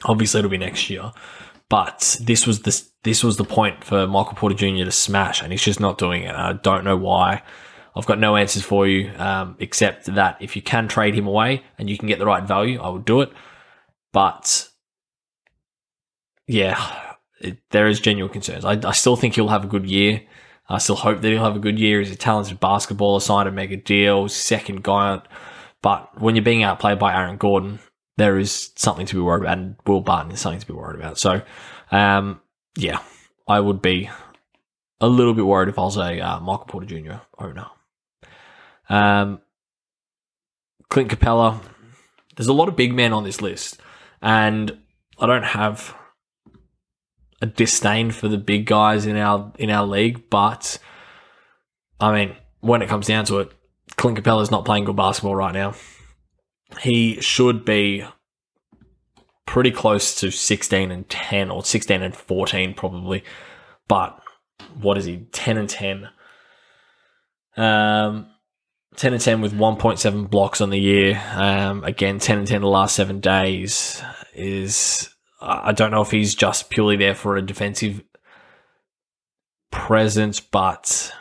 obviously 0.05 0.39
it'll 0.39 0.51
be 0.51 0.57
next 0.57 0.89
year, 0.89 1.11
but 1.69 2.17
this 2.21 2.47
was 2.47 2.61
the 2.61 2.81
this 3.03 3.23
was 3.23 3.37
the 3.37 3.43
point 3.43 3.83
for 3.83 4.07
Michael 4.07 4.33
Porter 4.33 4.55
Jr. 4.55 4.85
to 4.85 4.91
smash, 4.91 5.41
and 5.41 5.51
he's 5.51 5.63
just 5.63 5.79
not 5.79 5.97
doing 5.97 6.23
it. 6.23 6.35
I 6.35 6.53
don't 6.53 6.83
know 6.83 6.97
why. 6.97 7.43
I've 7.97 8.05
got 8.05 8.19
no 8.19 8.35
answers 8.35 8.63
for 8.63 8.87
you, 8.87 9.11
um, 9.17 9.55
except 9.59 10.05
that 10.13 10.37
if 10.39 10.55
you 10.55 10.61
can 10.61 10.87
trade 10.87 11.15
him 11.15 11.27
away 11.27 11.63
and 11.77 11.89
you 11.89 11.97
can 11.97 12.07
get 12.07 12.19
the 12.19 12.25
right 12.25 12.43
value, 12.43 12.79
I 12.79 12.89
would 12.89 13.05
do 13.05 13.21
it. 13.21 13.31
But 14.13 14.69
yeah, 16.47 17.15
it, 17.39 17.57
there 17.71 17.87
is 17.87 17.99
genuine 17.99 18.31
concerns. 18.31 18.65
I, 18.65 18.79
I, 18.87 18.91
still 18.91 19.15
think 19.15 19.35
he'll 19.35 19.47
have 19.47 19.63
a 19.63 19.67
good 19.67 19.89
year. 19.89 20.21
I 20.69 20.77
still 20.77 20.95
hope 20.95 21.21
that 21.21 21.27
he'll 21.27 21.43
have 21.43 21.55
a 21.55 21.59
good 21.59 21.79
year. 21.79 21.99
He's 21.99 22.11
a 22.11 22.15
talented 22.15 22.59
basketballer, 22.59 23.21
signed 23.21 23.49
a 23.49 23.51
mega 23.51 23.77
deal, 23.77 24.27
second 24.27 24.83
guy. 24.83 25.21
But 25.81 26.21
when 26.21 26.35
you're 26.35 26.43
being 26.43 26.63
outplayed 26.63 26.99
by 26.99 27.15
Aaron 27.15 27.37
Gordon, 27.37 27.79
there 28.17 28.37
is 28.37 28.71
something 28.75 29.05
to 29.05 29.15
be 29.15 29.21
worried 29.21 29.43
about, 29.43 29.57
and 29.57 29.75
Will 29.85 30.01
Barton 30.01 30.31
is 30.31 30.41
something 30.41 30.59
to 30.59 30.67
be 30.67 30.73
worried 30.73 30.99
about. 30.99 31.17
So, 31.17 31.41
um, 31.91 32.41
yeah, 32.75 32.99
I 33.47 33.59
would 33.59 33.81
be 33.81 34.09
a 34.99 35.07
little 35.07 35.33
bit 35.33 35.45
worried 35.45 35.69
if 35.69 35.79
I 35.79 35.83
was 35.83 35.97
a 35.97 36.19
uh, 36.19 36.39
Michael 36.39 36.65
Porter 36.65 36.87
Jr. 36.87 37.19
owner. 37.37 37.67
Um, 38.89 39.41
Clint 40.89 41.09
Capela. 41.09 41.59
There's 42.35 42.47
a 42.47 42.53
lot 42.53 42.67
of 42.67 42.75
big 42.75 42.93
men 42.93 43.13
on 43.13 43.23
this 43.23 43.41
list, 43.41 43.79
and 44.21 44.77
I 45.19 45.25
don't 45.25 45.43
have 45.43 45.95
a 47.41 47.45
disdain 47.45 48.11
for 48.11 48.27
the 48.27 48.37
big 48.37 48.65
guys 48.65 49.05
in 49.05 49.17
our 49.17 49.51
in 49.57 49.69
our 49.69 49.85
league, 49.85 50.29
but 50.29 50.79
I 51.99 52.13
mean, 52.13 52.35
when 52.59 52.81
it 52.81 52.89
comes 52.89 53.07
down 53.07 53.25
to 53.25 53.39
it, 53.39 53.51
Clint 53.95 54.17
Capela's 54.17 54.51
not 54.51 54.65
playing 54.65 54.85
good 54.85 54.95
basketball 54.95 55.35
right 55.35 55.53
now. 55.53 55.73
He 56.81 57.19
should 57.21 57.65
be 57.65 58.05
pretty 59.45 59.71
close 59.71 60.19
to 60.19 60.29
16 60.29 60.91
and 60.91 61.09
10 61.09 61.49
or 61.49 61.63
16 61.63 62.03
and 62.03 62.15
14 62.15 62.73
probably. 62.73 63.23
But 63.87 64.19
what 64.79 64.97
is 64.97 65.05
he? 65.05 65.27
10 65.31 65.57
and 65.57 65.69
10. 65.69 66.09
Um 67.55 68.27
10 68.97 69.13
and 69.13 69.21
10 69.21 69.41
with 69.41 69.53
1.7 69.53 70.29
blocks 70.29 70.59
on 70.59 70.71
the 70.71 70.79
year. 70.79 71.21
Um, 71.33 71.83
again, 71.83 72.19
10 72.19 72.39
and 72.39 72.47
10 72.47 72.61
the 72.61 72.67
last 72.67 72.95
seven 72.95 73.19
days 73.19 74.01
is. 74.33 75.09
I 75.39 75.71
don't 75.71 75.91
know 75.91 76.01
if 76.01 76.09
he's 76.09 76.33
just 76.33 76.71
purely 76.71 76.97
there 76.97 77.13
for 77.13 77.37
a 77.37 77.43
defensive 77.43 78.03
presence, 79.69 80.39
but 80.39 81.13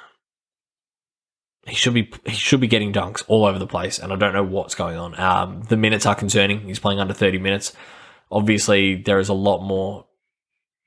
he 1.67 1.75
should 1.75 1.93
be 1.93 2.11
he 2.25 2.33
should 2.33 2.61
be 2.61 2.67
getting 2.67 2.95
dunks 2.95 3.23
all 3.29 3.45
over 3.45 3.59
the 3.59 3.67
place, 3.67 3.99
and 3.99 4.15
I 4.15 4.17
don't 4.17 4.33
know 4.33 4.43
what's 4.43 4.75
going 4.75 4.97
on. 4.97 5.21
Um, 5.21 5.63
the 5.69 5.77
minutes 5.77 6.07
are 6.07 6.15
concerning. 6.15 6.61
He's 6.61 6.79
playing 6.79 6.99
under 6.99 7.13
30 7.13 7.39
minutes. 7.39 7.75
Obviously, 8.31 8.95
there 8.95 9.19
is 9.19 9.29
a 9.29 9.35
lot 9.35 9.61
more 9.61 10.07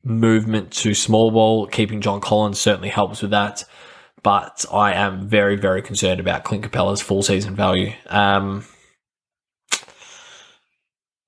movement 0.04 0.72
to 0.72 0.96
small 0.96 1.30
ball. 1.30 1.68
Keeping 1.68 2.02
John 2.02 2.22
Collins 2.22 2.60
certainly 2.60 2.90
helps 2.90 3.22
with 3.22 3.32
that 3.32 3.64
but 4.24 4.66
I 4.72 4.94
am 4.94 5.28
very, 5.28 5.56
very 5.56 5.82
concerned 5.82 6.20
about 6.20 6.44
Clint 6.44 6.64
Capela's 6.64 7.02
full 7.02 7.24
season 7.24 7.56
value. 7.56 7.94
Um, 8.08 8.66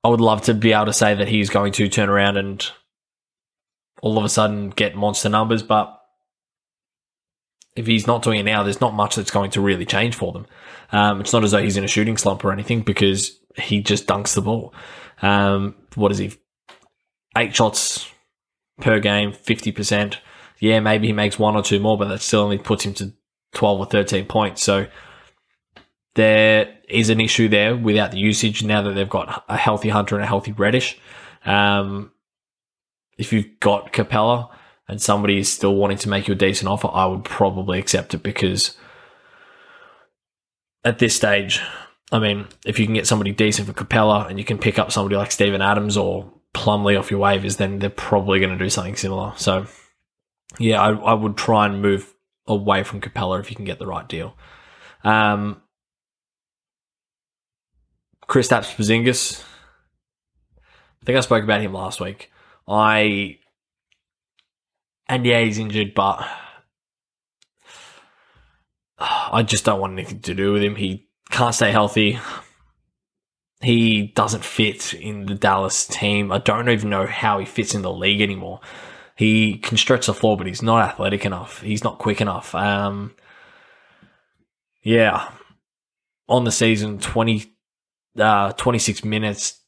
I 0.03 0.09
would 0.09 0.21
love 0.21 0.41
to 0.43 0.53
be 0.53 0.73
able 0.73 0.87
to 0.87 0.93
say 0.93 1.13
that 1.13 1.27
he's 1.27 1.49
going 1.49 1.73
to 1.73 1.87
turn 1.87 2.09
around 2.09 2.37
and 2.37 2.71
all 4.01 4.17
of 4.17 4.23
a 4.23 4.29
sudden 4.29 4.71
get 4.71 4.95
monster 4.95 5.29
numbers, 5.29 5.61
but 5.61 5.97
if 7.75 7.87
he's 7.87 8.07
not 8.07 8.23
doing 8.23 8.39
it 8.39 8.43
now, 8.43 8.63
there's 8.63 8.81
not 8.81 8.93
much 8.93 9.15
that's 9.15 9.31
going 9.31 9.51
to 9.51 9.61
really 9.61 9.85
change 9.85 10.15
for 10.15 10.33
them. 10.33 10.45
Um, 10.91 11.21
it's 11.21 11.31
not 11.31 11.43
as 11.43 11.51
though 11.51 11.61
he's 11.61 11.77
in 11.77 11.83
a 11.83 11.87
shooting 11.87 12.17
slump 12.17 12.43
or 12.43 12.51
anything 12.51 12.81
because 12.81 13.39
he 13.55 13.81
just 13.81 14.07
dunks 14.07 14.35
the 14.35 14.41
ball. 14.41 14.73
Um, 15.21 15.75
what 15.95 16.11
is 16.11 16.17
he? 16.17 16.33
Eight 17.37 17.55
shots 17.55 18.09
per 18.81 18.99
game, 18.99 19.31
50% 19.31 20.17
yeah, 20.61 20.79
maybe 20.79 21.07
he 21.07 21.13
makes 21.13 21.39
one 21.39 21.55
or 21.55 21.63
two 21.63 21.79
more, 21.79 21.97
but 21.97 22.07
that 22.07 22.21
still 22.21 22.41
only 22.41 22.59
puts 22.59 22.85
him 22.85 22.93
to 22.93 23.11
12 23.53 23.79
or 23.79 23.85
13 23.87 24.25
points. 24.27 24.61
So 24.61 24.85
there 26.13 26.77
is 26.87 27.09
an 27.09 27.19
issue 27.19 27.49
there 27.49 27.75
without 27.75 28.11
the 28.11 28.19
usage 28.19 28.63
now 28.63 28.83
that 28.83 28.93
they've 28.93 29.09
got 29.09 29.43
a 29.49 29.57
healthy 29.57 29.89
Hunter 29.89 30.15
and 30.15 30.23
a 30.23 30.27
healthy 30.27 30.51
Reddish. 30.51 30.99
Um, 31.45 32.11
if 33.17 33.33
you've 33.33 33.59
got 33.59 33.91
Capela 33.91 34.49
and 34.87 35.01
somebody 35.01 35.39
is 35.39 35.51
still 35.51 35.73
wanting 35.75 35.97
to 35.97 36.09
make 36.09 36.27
you 36.27 36.35
a 36.35 36.37
decent 36.37 36.69
offer, 36.69 36.89
I 36.93 37.07
would 37.07 37.23
probably 37.23 37.79
accept 37.79 38.13
it 38.13 38.21
because 38.21 38.77
at 40.85 40.99
this 40.99 41.15
stage, 41.15 41.59
I 42.11 42.19
mean, 42.19 42.47
if 42.67 42.77
you 42.77 42.85
can 42.85 42.93
get 42.93 43.07
somebody 43.07 43.31
decent 43.31 43.67
for 43.67 43.73
Capela 43.73 44.29
and 44.29 44.37
you 44.37 44.45
can 44.45 44.59
pick 44.59 44.77
up 44.77 44.91
somebody 44.91 45.15
like 45.15 45.31
Steven 45.31 45.63
Adams 45.63 45.97
or 45.97 46.31
Plumlee 46.53 46.99
off 46.99 47.09
your 47.09 47.19
waivers, 47.19 47.57
then 47.57 47.79
they're 47.79 47.89
probably 47.89 48.39
going 48.39 48.55
to 48.55 48.63
do 48.63 48.69
something 48.69 48.95
similar. 48.95 49.33
So 49.37 49.65
yeah, 50.59 50.81
I, 50.81 50.91
I 50.91 51.13
would 51.13 51.37
try 51.37 51.65
and 51.65 51.81
move 51.81 52.13
away 52.47 52.83
from 52.83 53.01
Capela 53.01 53.39
if 53.39 53.49
you 53.49 53.55
can 53.55 53.65
get 53.65 53.79
the 53.79 53.87
right 53.87 54.07
deal. 54.07 54.35
Um, 55.03 55.61
Kristaps 58.27 58.75
Porzingis. 58.75 59.43
I 61.01 61.05
think 61.05 61.17
I 61.17 61.21
spoke 61.21 61.43
about 61.43 61.61
him 61.61 61.73
last 61.73 61.99
week. 61.99 62.31
I 62.67 63.39
and 65.07 65.25
yeah, 65.25 65.41
he's 65.41 65.57
injured, 65.57 65.93
but 65.93 66.25
I 68.99 69.43
just 69.43 69.65
don't 69.65 69.81
want 69.81 69.93
anything 69.93 70.21
to 70.21 70.33
do 70.33 70.53
with 70.53 70.63
him. 70.63 70.75
He 70.75 71.09
can't 71.29 71.55
stay 71.55 71.71
healthy. 71.71 72.19
He 73.61 74.07
doesn't 74.15 74.45
fit 74.45 74.93
in 74.93 75.25
the 75.25 75.35
Dallas 75.35 75.85
team. 75.85 76.31
I 76.31 76.37
don't 76.37 76.69
even 76.69 76.89
know 76.89 77.05
how 77.05 77.39
he 77.39 77.45
fits 77.45 77.75
in 77.75 77.81
the 77.81 77.91
league 77.91 78.21
anymore. 78.21 78.61
He 79.21 79.59
can 79.59 79.77
stretch 79.77 80.07
the 80.07 80.15
floor, 80.15 80.35
but 80.35 80.47
he's 80.47 80.63
not 80.63 80.81
athletic 80.81 81.27
enough. 81.27 81.61
He's 81.61 81.83
not 81.83 81.99
quick 81.99 82.21
enough. 82.21 82.55
Um, 82.55 83.13
yeah, 84.81 85.29
on 86.27 86.43
the 86.43 86.51
season, 86.51 86.97
20, 86.97 87.55
uh, 88.17 88.53
26 88.53 89.05
minutes, 89.05 89.59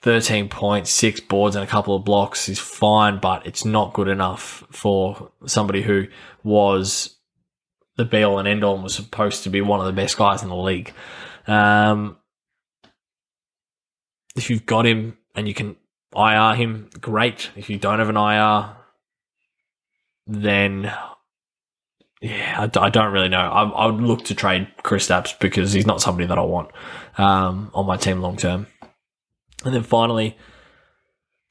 13 0.00 0.48
points, 0.48 0.88
six 0.88 1.20
boards, 1.20 1.56
and 1.56 1.62
a 1.62 1.66
couple 1.66 1.94
of 1.94 2.06
blocks 2.06 2.48
is 2.48 2.58
fine, 2.58 3.18
but 3.18 3.46
it's 3.46 3.66
not 3.66 3.92
good 3.92 4.08
enough 4.08 4.64
for 4.70 5.30
somebody 5.44 5.82
who 5.82 6.06
was 6.42 7.18
the 7.96 8.06
be 8.06 8.22
all 8.22 8.38
and 8.38 8.48
end 8.48 8.64
all 8.64 8.76
and 8.76 8.82
was 8.82 8.94
supposed 8.94 9.42
to 9.42 9.50
be 9.50 9.60
one 9.60 9.78
of 9.78 9.84
the 9.84 9.92
best 9.92 10.16
guys 10.16 10.42
in 10.42 10.48
the 10.48 10.56
league. 10.56 10.90
Um, 11.46 12.16
if 14.34 14.48
you've 14.48 14.64
got 14.64 14.86
him 14.86 15.18
and 15.34 15.46
you 15.46 15.52
can 15.52 15.76
IR 16.16 16.54
him, 16.54 16.88
great. 16.98 17.50
If 17.56 17.68
you 17.68 17.76
don't 17.76 17.98
have 17.98 18.08
an 18.08 18.16
IR, 18.16 18.75
then 20.26 20.92
yeah, 22.20 22.68
I, 22.74 22.80
I 22.80 22.90
don't 22.90 23.12
really 23.12 23.28
know. 23.28 23.38
I, 23.38 23.62
I, 23.68 23.86
would 23.86 24.00
look 24.00 24.24
to 24.24 24.34
trade 24.34 24.68
Kristaps 24.82 25.38
because 25.38 25.72
he's 25.72 25.86
not 25.86 26.00
somebody 26.00 26.26
that 26.26 26.38
I 26.38 26.42
want 26.42 26.70
um, 27.18 27.70
on 27.74 27.86
my 27.86 27.96
team 27.96 28.20
long 28.20 28.36
term. 28.36 28.66
And 29.64 29.74
then 29.74 29.82
finally, 29.82 30.36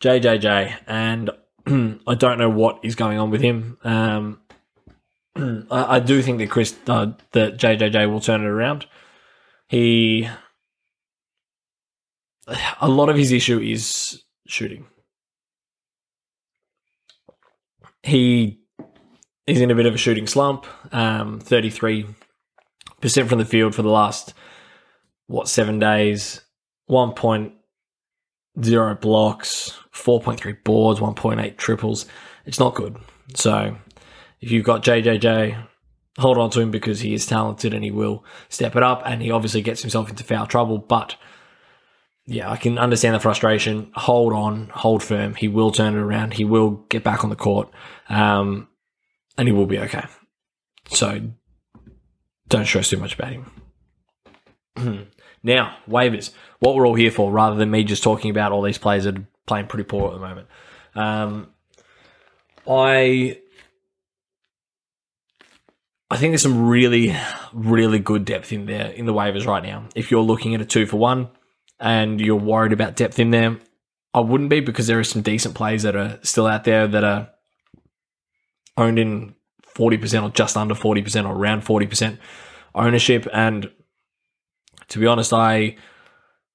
JJJ, 0.01 0.75
and 0.87 1.29
I 2.07 2.15
don't 2.15 2.39
know 2.39 2.49
what 2.49 2.79
is 2.83 2.95
going 2.95 3.19
on 3.19 3.29
with 3.29 3.41
him. 3.41 3.77
Um, 3.83 4.41
I, 5.35 5.95
I, 5.95 5.99
do 5.99 6.21
think 6.21 6.39
that 6.39 6.49
Chris 6.49 6.75
uh, 6.87 7.13
that 7.31 7.57
JJJ 7.57 8.09
will 8.09 8.21
turn 8.21 8.41
it 8.41 8.47
around. 8.47 8.87
He 9.67 10.29
a 12.79 12.89
lot 12.89 13.09
of 13.09 13.17
his 13.17 13.31
issue 13.31 13.59
is 13.59 14.23
shooting. 14.47 14.85
He 18.03 18.64
he's 19.45 19.61
in 19.61 19.71
a 19.71 19.75
bit 19.75 19.85
of 19.85 19.93
a 19.93 19.97
shooting 19.97 20.27
slump. 20.27 20.65
Um, 20.91 21.39
33% 21.39 22.15
from 23.27 23.39
the 23.39 23.45
field 23.45 23.75
for 23.75 23.81
the 23.81 23.89
last, 23.89 24.33
what, 25.27 25.47
seven 25.47 25.79
days. 25.79 26.41
1.0 26.89 29.01
blocks, 29.01 29.79
4.3 29.93 30.63
boards, 30.63 30.99
1.8 30.99 31.57
triples. 31.57 32.05
It's 32.45 32.59
not 32.59 32.75
good. 32.75 32.97
So 33.33 33.75
if 34.39 34.51
you've 34.51 34.65
got 34.65 34.83
JJJ, 34.83 35.67
hold 36.19 36.37
on 36.37 36.51
to 36.51 36.61
him 36.61 36.69
because 36.69 36.99
he 36.99 37.15
is 37.15 37.25
talented 37.25 37.73
and 37.73 37.83
he 37.83 37.91
will 37.91 38.23
step 38.49 38.75
it 38.75 38.83
up. 38.83 39.01
And 39.05 39.21
he 39.21 39.31
obviously 39.31 39.63
gets 39.63 39.81
himself 39.81 40.09
into 40.09 40.23
foul 40.23 40.45
trouble. 40.45 40.77
But 40.77 41.15
yeah, 42.27 42.51
I 42.51 42.57
can 42.57 42.77
understand 42.77 43.15
the 43.15 43.19
frustration. 43.19 43.91
Hold 43.95 44.33
on, 44.33 44.69
hold 44.69 45.01
firm. 45.01 45.33
He 45.35 45.47
will 45.47 45.71
turn 45.71 45.95
it 45.95 45.99
around. 45.99 46.33
He 46.33 46.45
will 46.45 46.85
get 46.89 47.03
back 47.03 47.23
on 47.23 47.31
the 47.31 47.35
court. 47.35 47.71
Um, 48.09 48.67
and 49.37 49.47
he 49.47 49.51
will 49.53 49.65
be 49.65 49.79
okay. 49.79 50.05
So 50.89 51.21
don't 52.47 52.65
stress 52.65 52.89
too 52.89 52.97
much 52.97 53.15
about 53.15 53.33
him. 53.33 55.07
now, 55.43 55.77
waivers. 55.89 56.31
What 56.59 56.75
we're 56.75 56.87
all 56.87 56.95
here 56.95 57.11
for, 57.11 57.31
rather 57.31 57.55
than 57.55 57.71
me 57.71 57.83
just 57.83 58.03
talking 58.03 58.31
about 58.31 58.51
all 58.51 58.61
these 58.61 58.77
players 58.77 59.05
that 59.05 59.17
are 59.17 59.27
playing 59.45 59.67
pretty 59.67 59.83
poor 59.85 60.07
at 60.07 60.13
the 60.13 60.19
moment. 60.19 60.47
Um, 60.95 61.47
I 62.67 63.39
I 66.09 66.17
think 66.17 66.31
there's 66.31 66.43
some 66.43 66.67
really, 66.67 67.15
really 67.51 67.99
good 67.99 68.25
depth 68.25 68.53
in 68.53 68.67
there 68.67 68.91
in 68.91 69.05
the 69.05 69.13
waivers 69.13 69.45
right 69.45 69.63
now. 69.63 69.87
If 69.95 70.11
you're 70.11 70.21
looking 70.21 70.53
at 70.53 70.61
a 70.61 70.65
two 70.65 70.85
for 70.85 70.97
one 70.97 71.29
and 71.79 72.21
you're 72.21 72.35
worried 72.35 72.73
about 72.73 72.95
depth 72.95 73.19
in 73.19 73.31
there, 73.31 73.57
I 74.13 74.19
wouldn't 74.19 74.49
be 74.49 74.59
because 74.59 74.87
there 74.87 74.99
are 74.99 75.03
some 75.03 75.23
decent 75.23 75.55
players 75.55 75.83
that 75.83 75.95
are 75.95 76.19
still 76.21 76.47
out 76.47 76.63
there 76.63 76.87
that 76.87 77.03
are 77.03 77.29
owned 78.77 78.99
in 78.99 79.35
40% 79.75 80.23
or 80.23 80.29
just 80.29 80.57
under 80.57 80.73
40% 80.73 81.27
or 81.27 81.35
around 81.35 81.63
40% 81.63 82.17
ownership. 82.73 83.27
And 83.33 83.71
to 84.89 84.99
be 84.99 85.07
honest, 85.07 85.33
I 85.33 85.77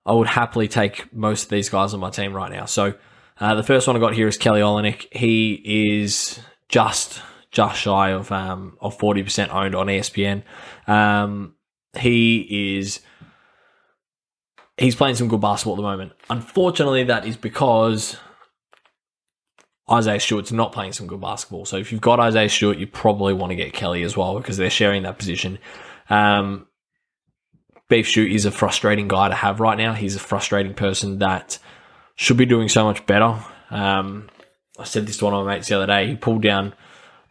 I 0.06 0.12
would 0.12 0.28
happily 0.28 0.66
take 0.66 1.12
most 1.12 1.44
of 1.44 1.48
these 1.50 1.68
guys 1.68 1.92
on 1.92 2.00
my 2.00 2.10
team 2.10 2.32
right 2.32 2.50
now. 2.50 2.64
So 2.64 2.94
uh, 3.38 3.54
the 3.54 3.62
first 3.62 3.86
one 3.86 3.96
I 3.96 4.00
got 4.00 4.14
here 4.14 4.28
is 4.28 4.36
Kelly 4.36 4.60
Olynyk. 4.60 5.14
He 5.14 5.98
is 6.02 6.40
just 6.68 7.22
just 7.50 7.78
shy 7.80 8.10
of 8.10 8.32
um, 8.32 8.76
of 8.80 8.98
forty 8.98 9.22
percent 9.22 9.52
owned 9.52 9.74
on 9.74 9.86
ESPN. 9.86 10.42
Um, 10.86 11.54
he 11.98 12.78
is 12.78 13.00
he's 14.78 14.94
playing 14.94 15.16
some 15.16 15.28
good 15.28 15.40
basketball 15.40 15.74
at 15.74 15.76
the 15.76 15.82
moment. 15.82 16.12
Unfortunately, 16.30 17.04
that 17.04 17.26
is 17.26 17.36
because 17.36 18.16
Isaiah 19.90 20.20
Stewart's 20.20 20.52
not 20.52 20.72
playing 20.72 20.92
some 20.92 21.06
good 21.06 21.20
basketball. 21.20 21.64
So 21.64 21.76
if 21.76 21.90
you've 21.90 22.00
got 22.00 22.20
Isaiah 22.20 22.48
Stewart, 22.48 22.78
you 22.78 22.86
probably 22.86 23.32
want 23.32 23.50
to 23.50 23.56
get 23.56 23.72
Kelly 23.72 24.02
as 24.02 24.16
well 24.16 24.38
because 24.38 24.56
they're 24.56 24.70
sharing 24.70 25.02
that 25.02 25.18
position. 25.18 25.58
Um, 26.08 26.66
Beef 27.88 28.08
Stew 28.08 28.24
is 28.24 28.46
a 28.46 28.52
frustrating 28.52 29.08
guy 29.08 29.28
to 29.28 29.34
have 29.34 29.58
right 29.58 29.76
now. 29.76 29.92
He's 29.92 30.14
a 30.14 30.20
frustrating 30.20 30.74
person 30.74 31.18
that 31.18 31.58
should 32.14 32.36
be 32.36 32.46
doing 32.46 32.68
so 32.68 32.84
much 32.84 33.04
better. 33.04 33.36
Um, 33.70 34.28
I 34.78 34.84
said 34.84 35.06
this 35.06 35.16
to 35.18 35.24
one 35.24 35.34
of 35.34 35.44
my 35.44 35.54
mates 35.54 35.68
the 35.68 35.76
other 35.76 35.86
day. 35.86 36.06
He 36.06 36.14
pulled 36.14 36.42
down 36.42 36.72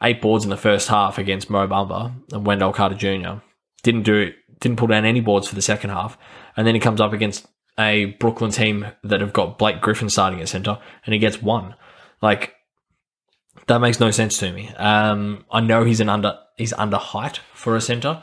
eight 0.03 0.21
boards 0.21 0.43
in 0.43 0.49
the 0.49 0.57
first 0.57 0.89
half 0.89 1.17
against 1.17 1.49
Mo 1.49 1.67
Bamba 1.67 2.13
and 2.31 2.45
Wendell 2.45 2.73
Carter 2.73 2.95
Jr. 2.95 3.41
Didn't 3.83 4.03
do. 4.03 4.33
Didn't 4.59 4.77
pull 4.77 4.89
down 4.89 5.05
any 5.05 5.21
boards 5.21 5.47
for 5.47 5.55
the 5.55 5.61
second 5.61 5.91
half, 5.91 6.17
and 6.57 6.67
then 6.67 6.75
he 6.75 6.81
comes 6.81 6.99
up 6.99 7.13
against 7.13 7.47
a 7.79 8.05
Brooklyn 8.19 8.51
team 8.51 8.85
that 9.05 9.21
have 9.21 9.31
got 9.31 9.57
Blake 9.57 9.79
Griffin 9.79 10.09
starting 10.09 10.41
at 10.41 10.49
center, 10.49 10.77
and 11.05 11.13
he 11.13 11.19
gets 11.19 11.41
one. 11.41 11.75
Like 12.21 12.55
that 13.67 13.79
makes 13.79 13.99
no 13.99 14.11
sense 14.11 14.37
to 14.39 14.51
me. 14.51 14.69
Um, 14.75 15.45
I 15.51 15.61
know 15.61 15.83
he's 15.83 15.99
an 15.99 16.09
under 16.09 16.37
he's 16.57 16.73
under 16.73 16.97
height 16.97 17.39
for 17.53 17.75
a 17.75 17.81
center, 17.81 18.21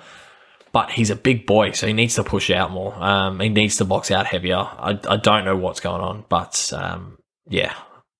but 0.72 0.90
he's 0.90 1.10
a 1.10 1.16
big 1.16 1.46
boy, 1.46 1.72
so 1.72 1.86
he 1.86 1.92
needs 1.92 2.16
to 2.16 2.24
push 2.24 2.50
out 2.50 2.70
more. 2.70 2.94
Um, 3.02 3.40
he 3.40 3.48
needs 3.48 3.76
to 3.76 3.84
box 3.84 4.10
out 4.10 4.26
heavier. 4.26 4.56
I, 4.56 4.98
I 5.08 5.16
don't 5.16 5.44
know 5.44 5.56
what's 5.56 5.80
going 5.80 6.02
on, 6.02 6.24
but 6.28 6.70
um, 6.74 7.18
yeah, 7.48 7.72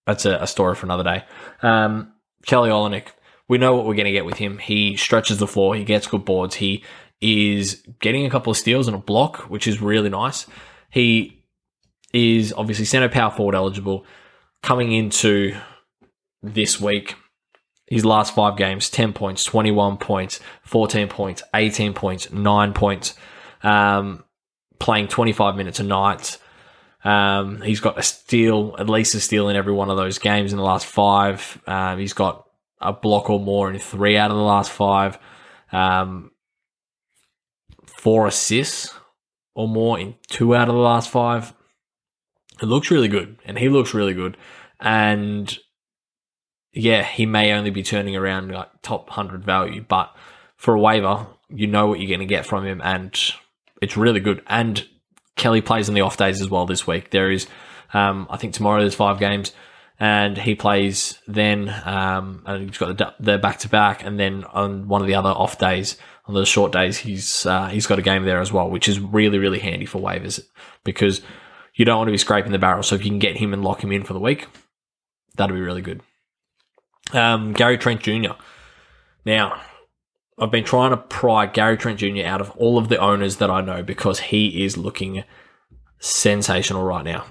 that's 0.07 0.25
a, 0.25 0.37
a, 0.37 0.47
story 0.47 0.75
for 0.75 0.87
another 0.87 1.05
day. 1.05 1.25
Um, 1.63 2.13
Kelly 2.47 2.71
Olynyk, 2.71 3.09
we 3.49 3.59
know 3.59 3.75
what 3.75 3.87
we're 3.87 3.95
going 3.95 4.07
to 4.07 4.13
get 4.13 4.25
with 4.25 4.39
him. 4.39 4.59
He 4.59 4.97
stretches 4.97 5.39
the 5.39 5.47
floor, 5.47 5.75
he 5.75 5.85
gets 5.85 6.07
good 6.07 6.25
boards, 6.25 6.55
he 6.55 6.85
is 7.21 7.83
getting 8.01 8.25
a 8.25 8.31
couple 8.31 8.51
of 8.51 8.57
steals 8.57 8.87
and 8.87 8.97
a 8.97 9.01
block, 9.01 9.51
which 9.51 9.67
is 9.67 9.83
really 9.83 10.11
nice. 10.11 10.47
He 10.91 11.45
is 12.13 12.55
obviously 12.57 12.85
center 12.85 13.09
power 13.09 13.31
forward 13.31 13.55
eligible 13.55 14.07
coming 14.67 14.91
into 14.91 15.57
this 16.43 16.81
week 16.81 17.15
his 17.87 18.05
last 18.05 18.35
five 18.35 18.57
games 18.57 18.91
10 18.91 19.13
points, 19.13 19.45
21 19.45 19.97
points, 19.99 20.41
14 20.65 21.07
points, 21.07 21.41
18 21.55 21.95
points, 21.95 22.33
9 22.33 22.73
points, 22.73 23.15
um, 23.63 24.25
playing 24.81 25.07
25 25.07 25.55
minutes 25.55 25.79
a 25.79 25.85
night. 25.85 26.39
Um, 27.05 27.61
he's 27.61 27.79
got 27.79 27.97
a 27.97 28.03
steal, 28.03 28.75
at 28.77 28.91
least 28.91 29.15
a 29.15 29.21
steal 29.21 29.49
in 29.49 29.55
every 29.55 29.73
one 29.73 29.89
of 29.89 29.97
those 29.97 30.19
games 30.19 30.51
in 30.51 30.59
the 30.59 30.65
last 30.65 30.85
five. 30.85 31.63
Um, 31.69 32.01
he's 32.01 32.13
got 32.13 32.45
a 32.81 32.93
block 32.93 33.31
or 33.31 33.39
more 33.39 33.71
in 33.71 33.79
three 33.79 34.17
out 34.17 34.33
of 34.33 34.37
the 34.37 34.43
last 34.43 34.73
five. 34.73 35.17
Um, 35.71 36.33
four 37.87 38.27
assists 38.27 38.93
or 39.55 39.69
more 39.69 39.97
in 39.97 40.17
two 40.29 40.57
out 40.57 40.69
of 40.69 40.75
the 40.75 40.81
last 40.81 41.09
five. 41.09 41.53
It 42.61 42.67
looks 42.67 42.91
really 42.91 43.09
good, 43.09 43.39
and 43.45 43.59
he 43.59 43.69
looks 43.69 43.95
really 43.95 44.15
good. 44.15 44.37
And 44.81 45.57
yeah, 46.73 47.03
he 47.03 47.27
may 47.27 47.53
only 47.53 47.71
be 47.71 47.83
turning 47.83 48.17
around 48.17 48.51
like 48.51 48.69
top 48.83 49.09
100 49.09 49.45
value, 49.45 49.85
but 49.87 50.15
for 50.57 50.75
a 50.75 50.81
waiver, 50.81 51.27
you 51.49 51.67
know 51.67 51.87
what 51.87 52.01
you're 52.01 52.09
going 52.09 52.21
to 52.21 52.27
get 52.27 52.47
from 52.47 52.67
him, 52.67 52.81
and 52.83 53.19
it's 53.81 53.97
really 53.97 54.21
good. 54.21 54.43
And 54.47 54.87
Kelly 55.37 55.61
plays 55.61 55.89
on 55.89 55.95
the 55.95 56.01
off 56.01 56.17
days 56.17 56.41
as 56.41 56.51
well 56.51 56.67
this 56.67 56.87
week. 56.87 57.11
There 57.11 57.31
is, 57.31 57.47
um, 57.95 58.27
I 58.31 58.37
think 58.37 58.55
tomorrow 58.55 58.81
there's 58.81 58.95
five 58.95 59.19
games, 59.19 59.53
and 59.99 60.37
he 60.37 60.55
plays 60.55 61.19
then, 61.27 61.69
um, 61.85 62.43
and 62.47 62.69
he's 62.69 62.79
got 62.79 62.99
the 63.19 63.39
back 63.39 63.59
to 63.61 63.69
back, 63.69 64.05
and 64.05 64.19
then 64.19 64.45
on 64.45 64.89
one 64.89 65.01
of 65.01 65.07
the 65.07 65.15
other 65.15 65.31
off 65.31 65.59
days, 65.59 65.97
on 66.27 66.35
the 66.35 66.45
short 66.45 66.73
days, 66.73 66.99
he's 66.99 67.47
uh, 67.47 67.69
he's 67.69 67.87
got 67.87 67.99
a 67.99 68.03
game 68.03 68.25
there 68.25 68.41
as 68.41 68.53
well, 68.53 68.69
which 68.69 68.89
is 68.89 68.99
really 68.99 69.39
really 69.39 69.61
handy 69.61 69.87
for 69.87 70.01
waivers 70.01 70.45
because 70.85 71.23
you 71.77 71.85
don't 71.85 71.99
want 71.99 72.09
to 72.09 72.13
be 72.13 72.19
scraping 72.19 72.53
the 72.53 72.59
barrel. 72.59 72.83
So 72.83 72.95
if 72.95 73.05
you 73.05 73.11
can 73.11 73.19
get 73.19 73.37
him 73.37 73.53
and 73.53 73.63
lock 73.63 73.85
him 73.85 73.93
in 73.93 74.03
for 74.03 74.13
the 74.13 74.21
week, 74.21 74.49
that'd 75.37 75.55
be 75.55 75.61
really 75.61 75.83
good. 75.83 76.01
Um, 77.13 77.53
Gary 77.53 77.79
Trent 77.79 78.01
Jr. 78.01 78.33
Now, 79.25 79.61
I've 80.39 80.51
been 80.51 80.65
trying 80.65 80.91
to 80.91 80.97
pry 80.97 81.47
Gary 81.47 81.77
Trent 81.77 81.99
Jr. 81.99 82.25
out 82.25 82.41
of 82.41 82.51
all 82.53 82.79
of 82.79 82.89
the 82.89 82.99
owners 82.99 83.37
that 83.37 83.51
I 83.51 83.61
know 83.61 83.83
because 83.83 84.21
he 84.21 84.65
is 84.65 84.77
looking 84.77 85.25
sensational 85.99 86.85
right 86.85 87.05
now. 87.05 87.25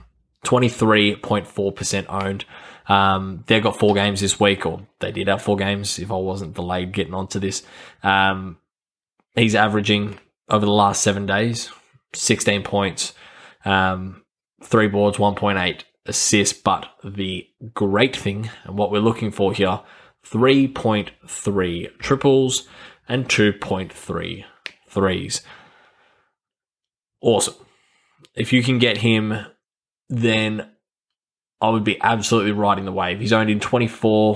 23.4% 0.45 2.05
owned. 2.07 2.45
Um, 2.87 3.43
they've 3.47 3.63
got 3.63 3.79
four 3.79 3.93
games 3.95 4.21
this 4.21 4.39
week, 4.39 4.65
or 4.65 4.87
they 4.99 5.11
did 5.11 5.27
have 5.27 5.41
four 5.41 5.57
games 5.57 5.99
if 5.99 6.11
I 6.11 6.15
wasn't 6.15 6.53
delayed 6.53 6.91
getting 6.91 7.13
onto 7.13 7.39
this. 7.39 7.63
Um, 8.03 8.57
he's 9.35 9.55
averaging 9.55 10.19
over 10.49 10.65
the 10.65 10.71
last 10.71 11.01
seven 11.01 11.25
days 11.25 11.71
16 12.13 12.63
points, 12.63 13.13
um, 13.65 14.23
three 14.63 14.87
boards, 14.87 15.17
1.8 15.17 15.83
assists, 16.05 16.57
but 16.57 16.87
the 17.03 17.47
great 17.73 18.15
thing 18.15 18.49
and 18.63 18.77
what 18.77 18.91
we're 18.91 18.99
looking 18.99 19.31
for 19.31 19.53
here 19.53 19.81
3.3 20.25 21.99
triples 21.99 22.67
and 23.07 23.27
2.3 23.27 24.45
threes. 24.87 25.41
Awesome. 27.21 27.55
If 28.33 28.51
you 28.51 28.63
can 28.63 28.79
get 28.79 28.97
him, 28.97 29.45
then 30.09 30.69
I 31.61 31.69
would 31.69 31.83
be 31.83 32.01
absolutely 32.01 32.51
riding 32.51 32.85
the 32.85 32.91
wave. 32.91 33.19
He's 33.19 33.33
owned 33.33 33.49
in 33.49 33.59
24, 33.59 34.35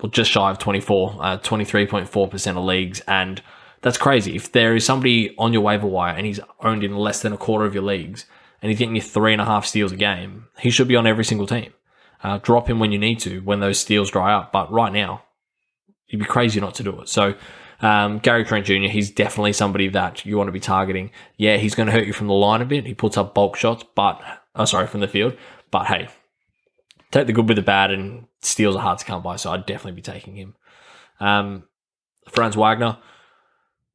well, 0.00 0.10
just 0.10 0.30
shy 0.30 0.50
of 0.50 0.58
24, 0.58 1.16
uh, 1.20 1.38
23.4% 1.38 2.56
of 2.56 2.64
leagues. 2.64 3.00
And 3.06 3.42
that's 3.82 3.98
crazy. 3.98 4.34
If 4.34 4.52
there 4.52 4.74
is 4.74 4.84
somebody 4.84 5.34
on 5.38 5.52
your 5.52 5.62
waiver 5.62 5.86
wire 5.86 6.14
and 6.14 6.26
he's 6.26 6.40
owned 6.60 6.82
in 6.82 6.96
less 6.96 7.22
than 7.22 7.32
a 7.32 7.38
quarter 7.38 7.64
of 7.64 7.74
your 7.74 7.84
leagues, 7.84 8.26
and 8.64 8.70
he's 8.70 8.78
getting 8.78 8.96
you 8.96 9.02
three 9.02 9.34
and 9.34 9.42
a 9.42 9.44
half 9.44 9.66
steals 9.66 9.92
a 9.92 9.96
game, 9.96 10.46
he 10.58 10.70
should 10.70 10.88
be 10.88 10.96
on 10.96 11.06
every 11.06 11.22
single 11.26 11.46
team. 11.46 11.74
Uh, 12.22 12.38
drop 12.38 12.66
him 12.66 12.78
when 12.78 12.92
you 12.92 12.98
need 12.98 13.20
to, 13.20 13.40
when 13.40 13.60
those 13.60 13.78
steals 13.78 14.10
dry 14.10 14.32
up. 14.32 14.52
But 14.52 14.72
right 14.72 14.90
now, 14.90 15.22
you'd 16.06 16.20
be 16.20 16.24
crazy 16.24 16.60
not 16.60 16.74
to 16.76 16.82
do 16.82 16.98
it. 17.02 17.10
So, 17.10 17.34
um, 17.82 18.20
Gary 18.20 18.42
Trent 18.42 18.64
Jr., 18.64 18.88
he's 18.88 19.10
definitely 19.10 19.52
somebody 19.52 19.88
that 19.88 20.24
you 20.24 20.38
want 20.38 20.48
to 20.48 20.52
be 20.52 20.60
targeting. 20.60 21.10
Yeah, 21.36 21.58
he's 21.58 21.74
going 21.74 21.88
to 21.88 21.92
hurt 21.92 22.06
you 22.06 22.14
from 22.14 22.28
the 22.28 22.32
line 22.32 22.62
a 22.62 22.64
bit. 22.64 22.86
He 22.86 22.94
puts 22.94 23.18
up 23.18 23.34
bulk 23.34 23.56
shots, 23.56 23.84
but, 23.94 24.22
oh, 24.54 24.64
sorry, 24.64 24.86
from 24.86 25.00
the 25.00 25.08
field. 25.08 25.36
But 25.70 25.84
hey, 25.84 26.08
take 27.10 27.26
the 27.26 27.34
good 27.34 27.46
with 27.46 27.58
the 27.58 27.62
bad, 27.62 27.90
and 27.90 28.28
steals 28.40 28.76
are 28.76 28.82
hard 28.82 28.98
to 29.00 29.04
come 29.04 29.22
by. 29.22 29.36
So 29.36 29.50
I'd 29.50 29.66
definitely 29.66 29.96
be 29.96 30.00
taking 30.00 30.36
him. 30.36 30.54
Um, 31.20 31.64
Franz 32.30 32.56
Wagner, 32.56 32.96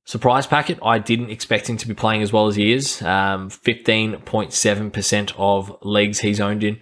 Surprise 0.10 0.48
packet, 0.48 0.80
I 0.82 0.98
didn't 0.98 1.30
expect 1.30 1.70
him 1.70 1.78
to 1.78 1.88
be 1.88 1.94
playing 1.94 2.24
as 2.24 2.34
well 2.34 2.48
as 2.48 2.56
he 2.56 2.74
is. 2.74 3.00
Um, 3.04 3.48
15.7% 3.52 5.34
of 5.38 5.78
leagues 5.84 6.22
he's 6.22 6.40
owned 6.40 6.64
in. 6.64 6.82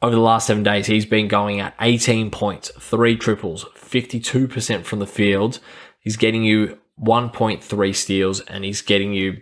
Over 0.00 0.14
the 0.14 0.20
last 0.20 0.46
seven 0.46 0.62
days, 0.62 0.86
he's 0.86 1.06
been 1.06 1.26
going 1.26 1.58
at 1.58 1.74
18 1.80 2.30
points, 2.30 2.70
three 2.78 3.16
triples, 3.16 3.64
52% 3.74 4.84
from 4.84 5.00
the 5.00 5.08
field. 5.08 5.58
He's 5.98 6.16
getting 6.16 6.44
you 6.44 6.78
1.3 7.04 7.96
steals 7.96 8.38
and 8.42 8.62
he's 8.62 8.80
getting 8.80 9.12
you 9.12 9.38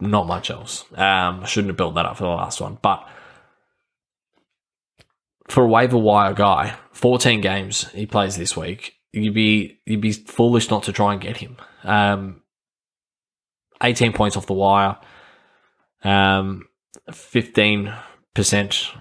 not 0.00 0.26
much 0.26 0.50
else. 0.50 0.86
Um, 0.92 1.40
I 1.40 1.44
shouldn't 1.44 1.72
have 1.72 1.76
built 1.76 1.96
that 1.96 2.06
up 2.06 2.16
for 2.16 2.24
the 2.24 2.30
last 2.30 2.58
one, 2.58 2.78
but 2.80 3.06
for 5.46 5.64
a 5.64 5.68
waiver 5.68 5.98
wire 5.98 6.32
guy, 6.32 6.78
14 6.92 7.42
games 7.42 7.90
he 7.90 8.06
plays 8.06 8.38
this 8.38 8.56
week 8.56 8.94
you'd 9.12 9.34
be 9.34 9.80
you'd 9.86 10.00
be 10.00 10.12
foolish 10.12 10.70
not 10.70 10.84
to 10.84 10.92
try 10.92 11.12
and 11.12 11.20
get 11.20 11.36
him. 11.38 11.56
Um, 11.84 12.42
18 13.82 14.12
points 14.12 14.36
off 14.36 14.46
the 14.46 14.52
wire, 14.52 14.96
um, 16.04 16.68
15% 17.10 18.96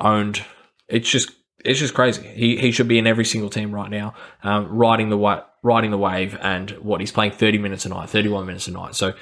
owned. 0.00 0.44
It's 0.88 1.08
just 1.08 1.30
it's 1.64 1.78
just 1.80 1.94
crazy. 1.94 2.22
He 2.22 2.56
he 2.56 2.70
should 2.72 2.88
be 2.88 2.98
in 2.98 3.06
every 3.06 3.24
single 3.24 3.50
team 3.50 3.74
right 3.74 3.90
now, 3.90 4.14
um, 4.42 4.68
riding 4.68 5.08
the 5.08 5.16
wa- 5.16 5.44
riding 5.62 5.90
the 5.90 5.98
wave. 5.98 6.36
And 6.40 6.70
what 6.72 7.00
he's 7.00 7.12
playing 7.12 7.32
30 7.32 7.58
minutes 7.58 7.86
a 7.86 7.88
night, 7.88 8.10
31 8.10 8.46
minutes 8.46 8.68
a 8.68 8.72
night. 8.72 8.94
So 8.94 9.14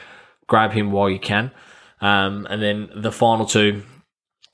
grab 0.49 0.73
him 0.73 0.91
while 0.91 1.09
you 1.11 1.21
can. 1.21 1.53
Um, 2.01 2.47
and 2.51 2.61
then 2.61 2.91
the 2.97 3.13
final 3.13 3.47
two, 3.47 3.85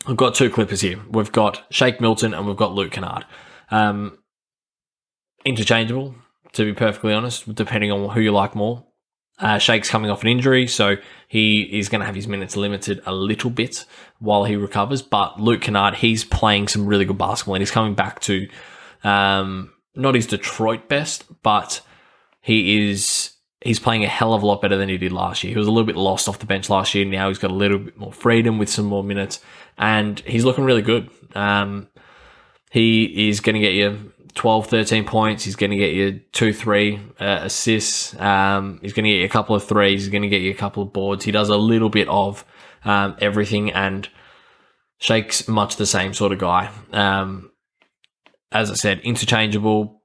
we've 0.06 0.16
got 0.16 0.34
two 0.34 0.50
clippers 0.50 0.82
here. 0.82 1.00
We've 1.10 1.32
got 1.32 1.64
Shake 1.70 2.00
Milton 2.00 2.34
and 2.34 2.46
we've 2.46 2.56
got 2.56 2.74
Luke 2.74 2.92
Kennard. 2.92 3.24
Um, 3.70 4.17
interchangeable, 5.44 6.14
to 6.52 6.64
be 6.64 6.72
perfectly 6.72 7.12
honest, 7.12 7.54
depending 7.54 7.92
on 7.92 8.10
who 8.10 8.20
you 8.20 8.32
like 8.32 8.54
more. 8.54 8.84
Uh, 9.38 9.58
Shake's 9.58 9.88
coming 9.88 10.10
off 10.10 10.22
an 10.22 10.28
injury, 10.28 10.66
so 10.66 10.96
he 11.28 11.62
is 11.78 11.88
going 11.88 12.00
to 12.00 12.06
have 12.06 12.16
his 12.16 12.26
minutes 12.26 12.56
limited 12.56 13.00
a 13.06 13.14
little 13.14 13.50
bit 13.50 13.84
while 14.18 14.44
he 14.44 14.56
recovers. 14.56 15.00
But 15.00 15.40
Luke 15.40 15.62
Kennard, 15.62 15.94
he's 15.94 16.24
playing 16.24 16.68
some 16.68 16.86
really 16.86 17.04
good 17.04 17.18
basketball 17.18 17.54
and 17.54 17.62
he's 17.62 17.70
coming 17.70 17.94
back 17.94 18.20
to 18.22 18.48
um, 19.04 19.72
not 19.94 20.16
his 20.16 20.26
Detroit 20.26 20.88
best, 20.88 21.24
but 21.42 21.82
he 22.40 22.90
is 22.90 23.32
he's 23.60 23.80
playing 23.80 24.04
a 24.04 24.08
hell 24.08 24.34
of 24.34 24.42
a 24.42 24.46
lot 24.46 24.62
better 24.62 24.76
than 24.76 24.88
he 24.88 24.98
did 24.98 25.12
last 25.12 25.44
year. 25.44 25.52
He 25.52 25.58
was 25.58 25.66
a 25.66 25.70
little 25.70 25.86
bit 25.86 25.96
lost 25.96 26.28
off 26.28 26.38
the 26.38 26.46
bench 26.46 26.70
last 26.70 26.94
year. 26.94 27.04
Now 27.04 27.28
he's 27.28 27.38
got 27.38 27.50
a 27.50 27.54
little 27.54 27.78
bit 27.78 27.96
more 27.96 28.12
freedom 28.12 28.58
with 28.58 28.68
some 28.68 28.86
more 28.86 29.04
minutes, 29.04 29.40
and 29.76 30.18
he's 30.20 30.44
looking 30.44 30.64
really 30.64 30.82
good. 30.82 31.10
Um, 31.34 31.88
he 32.70 33.28
is 33.28 33.40
going 33.40 33.54
to 33.54 33.60
get 33.60 33.74
you 33.74 34.12
12, 34.38 34.68
13 34.68 35.04
points. 35.04 35.44
He's 35.44 35.56
going 35.56 35.72
to 35.72 35.76
get 35.76 35.92
you 35.92 36.20
two, 36.32 36.52
three 36.52 37.00
uh, 37.20 37.40
assists. 37.42 38.18
Um, 38.18 38.78
he's 38.80 38.92
going 38.92 39.04
to 39.04 39.10
get 39.10 39.18
you 39.18 39.24
a 39.24 39.28
couple 39.28 39.56
of 39.56 39.64
threes. 39.64 40.02
He's 40.02 40.10
going 40.10 40.22
to 40.22 40.28
get 40.28 40.42
you 40.42 40.52
a 40.52 40.54
couple 40.54 40.82
of 40.82 40.92
boards. 40.92 41.24
He 41.24 41.32
does 41.32 41.48
a 41.48 41.56
little 41.56 41.90
bit 41.90 42.08
of 42.08 42.44
um, 42.84 43.16
everything 43.20 43.72
and 43.72 44.08
Shake's 45.00 45.48
much 45.48 45.76
the 45.76 45.86
same 45.86 46.14
sort 46.14 46.32
of 46.32 46.38
guy. 46.38 46.70
Um, 46.92 47.50
as 48.52 48.70
I 48.70 48.74
said, 48.74 49.00
interchangeable 49.00 50.02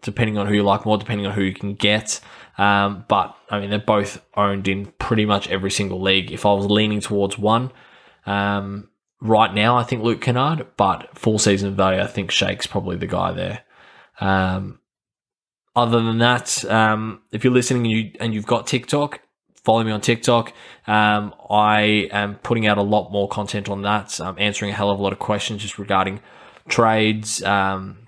depending 0.00 0.38
on 0.38 0.46
who 0.46 0.54
you 0.54 0.62
like 0.62 0.84
more, 0.86 0.98
depending 0.98 1.26
on 1.26 1.32
who 1.32 1.42
you 1.42 1.54
can 1.54 1.74
get. 1.74 2.20
Um, 2.56 3.04
but 3.08 3.36
I 3.50 3.60
mean, 3.60 3.70
they're 3.70 3.78
both 3.78 4.22
owned 4.34 4.66
in 4.66 4.86
pretty 4.98 5.26
much 5.26 5.48
every 5.48 5.70
single 5.70 6.00
league. 6.00 6.30
If 6.32 6.46
I 6.46 6.52
was 6.52 6.66
leaning 6.66 7.00
towards 7.00 7.38
one, 7.38 7.70
um, 8.26 8.88
right 9.20 9.52
now, 9.52 9.76
I 9.76 9.82
think 9.82 10.02
Luke 10.02 10.20
Kennard, 10.20 10.68
but 10.76 11.18
full 11.18 11.38
season 11.38 11.74
value, 11.74 12.00
I 12.00 12.06
think 12.06 12.30
Shake's 12.30 12.66
probably 12.66 12.96
the 12.96 13.06
guy 13.06 13.32
there. 13.32 13.63
Um, 14.20 14.80
other 15.76 16.00
than 16.02 16.18
that, 16.18 16.64
um, 16.66 17.22
if 17.32 17.42
you're 17.42 17.52
listening 17.52 17.84
and, 17.84 17.90
you, 17.90 18.12
and 18.20 18.34
you've 18.34 18.46
got 18.46 18.66
TikTok, 18.66 19.20
follow 19.64 19.82
me 19.82 19.90
on 19.90 20.00
TikTok. 20.00 20.52
Um, 20.86 21.34
I 21.50 22.08
am 22.12 22.36
putting 22.36 22.66
out 22.66 22.78
a 22.78 22.82
lot 22.82 23.10
more 23.10 23.28
content 23.28 23.68
on 23.68 23.82
that. 23.82 24.20
I'm 24.20 24.38
answering 24.38 24.70
a 24.70 24.74
hell 24.74 24.90
of 24.90 25.00
a 25.00 25.02
lot 25.02 25.12
of 25.12 25.18
questions 25.18 25.62
just 25.62 25.78
regarding 25.78 26.20
trades, 26.68 27.42
um, 27.42 28.06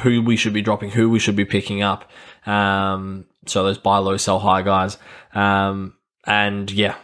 who 0.00 0.22
we 0.22 0.36
should 0.36 0.52
be 0.52 0.62
dropping, 0.62 0.90
who 0.90 1.08
we 1.08 1.18
should 1.18 1.36
be 1.36 1.44
picking 1.44 1.82
up. 1.82 2.10
Um, 2.46 3.26
so 3.46 3.62
those 3.62 3.78
buy 3.78 3.98
low, 3.98 4.16
sell 4.16 4.38
high 4.38 4.62
guys. 4.62 4.98
Um, 5.34 5.94
and 6.26 6.70
yeah, 6.70 6.96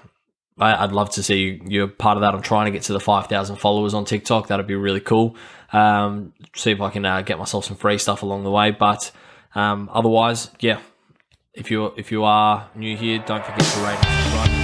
I, 0.59 0.85
would 0.85 0.95
love 0.95 1.11
to 1.11 1.23
see 1.23 1.61
you, 1.67 1.85
are 1.85 1.89
part 1.89 2.17
of 2.17 2.23
that. 2.23 2.35
I'm 2.35 2.43
trying 2.43 2.67
to 2.67 2.71
get 2.71 2.83
to 2.85 2.93
the 2.93 3.01
5,000 3.01 3.57
followers 3.57 3.95
on 3.95 4.05
TikTok. 4.05 4.49
That'd 4.49 4.67
be 4.67 4.75
really 4.75 5.01
cool. 5.01 5.37
Um, 5.73 6.33
see 6.55 6.73
if 6.73 6.81
I 6.81 6.91
can 6.91 7.05
uh, 7.05 7.23
get 7.23 7.39
myself 7.39 7.65
some 7.65 7.77
free 7.77 7.99
stuff 7.99 8.23
along 8.23 8.45
the 8.45 8.51
way. 8.51 8.71
But 8.71 9.11
um, 9.55 9.89
otherwise, 9.93 10.51
yeah, 10.61 10.81
if 11.55 11.71
you 11.71 11.87
if 11.97 12.13
you 12.13 12.25
are 12.25 12.69
new 12.75 12.97
here, 12.97 13.19
don't 13.19 13.45
forget 13.45 13.61
to 13.61 13.81
rate 13.81 13.99
and 14.05 14.25
subscribe. 14.25 14.58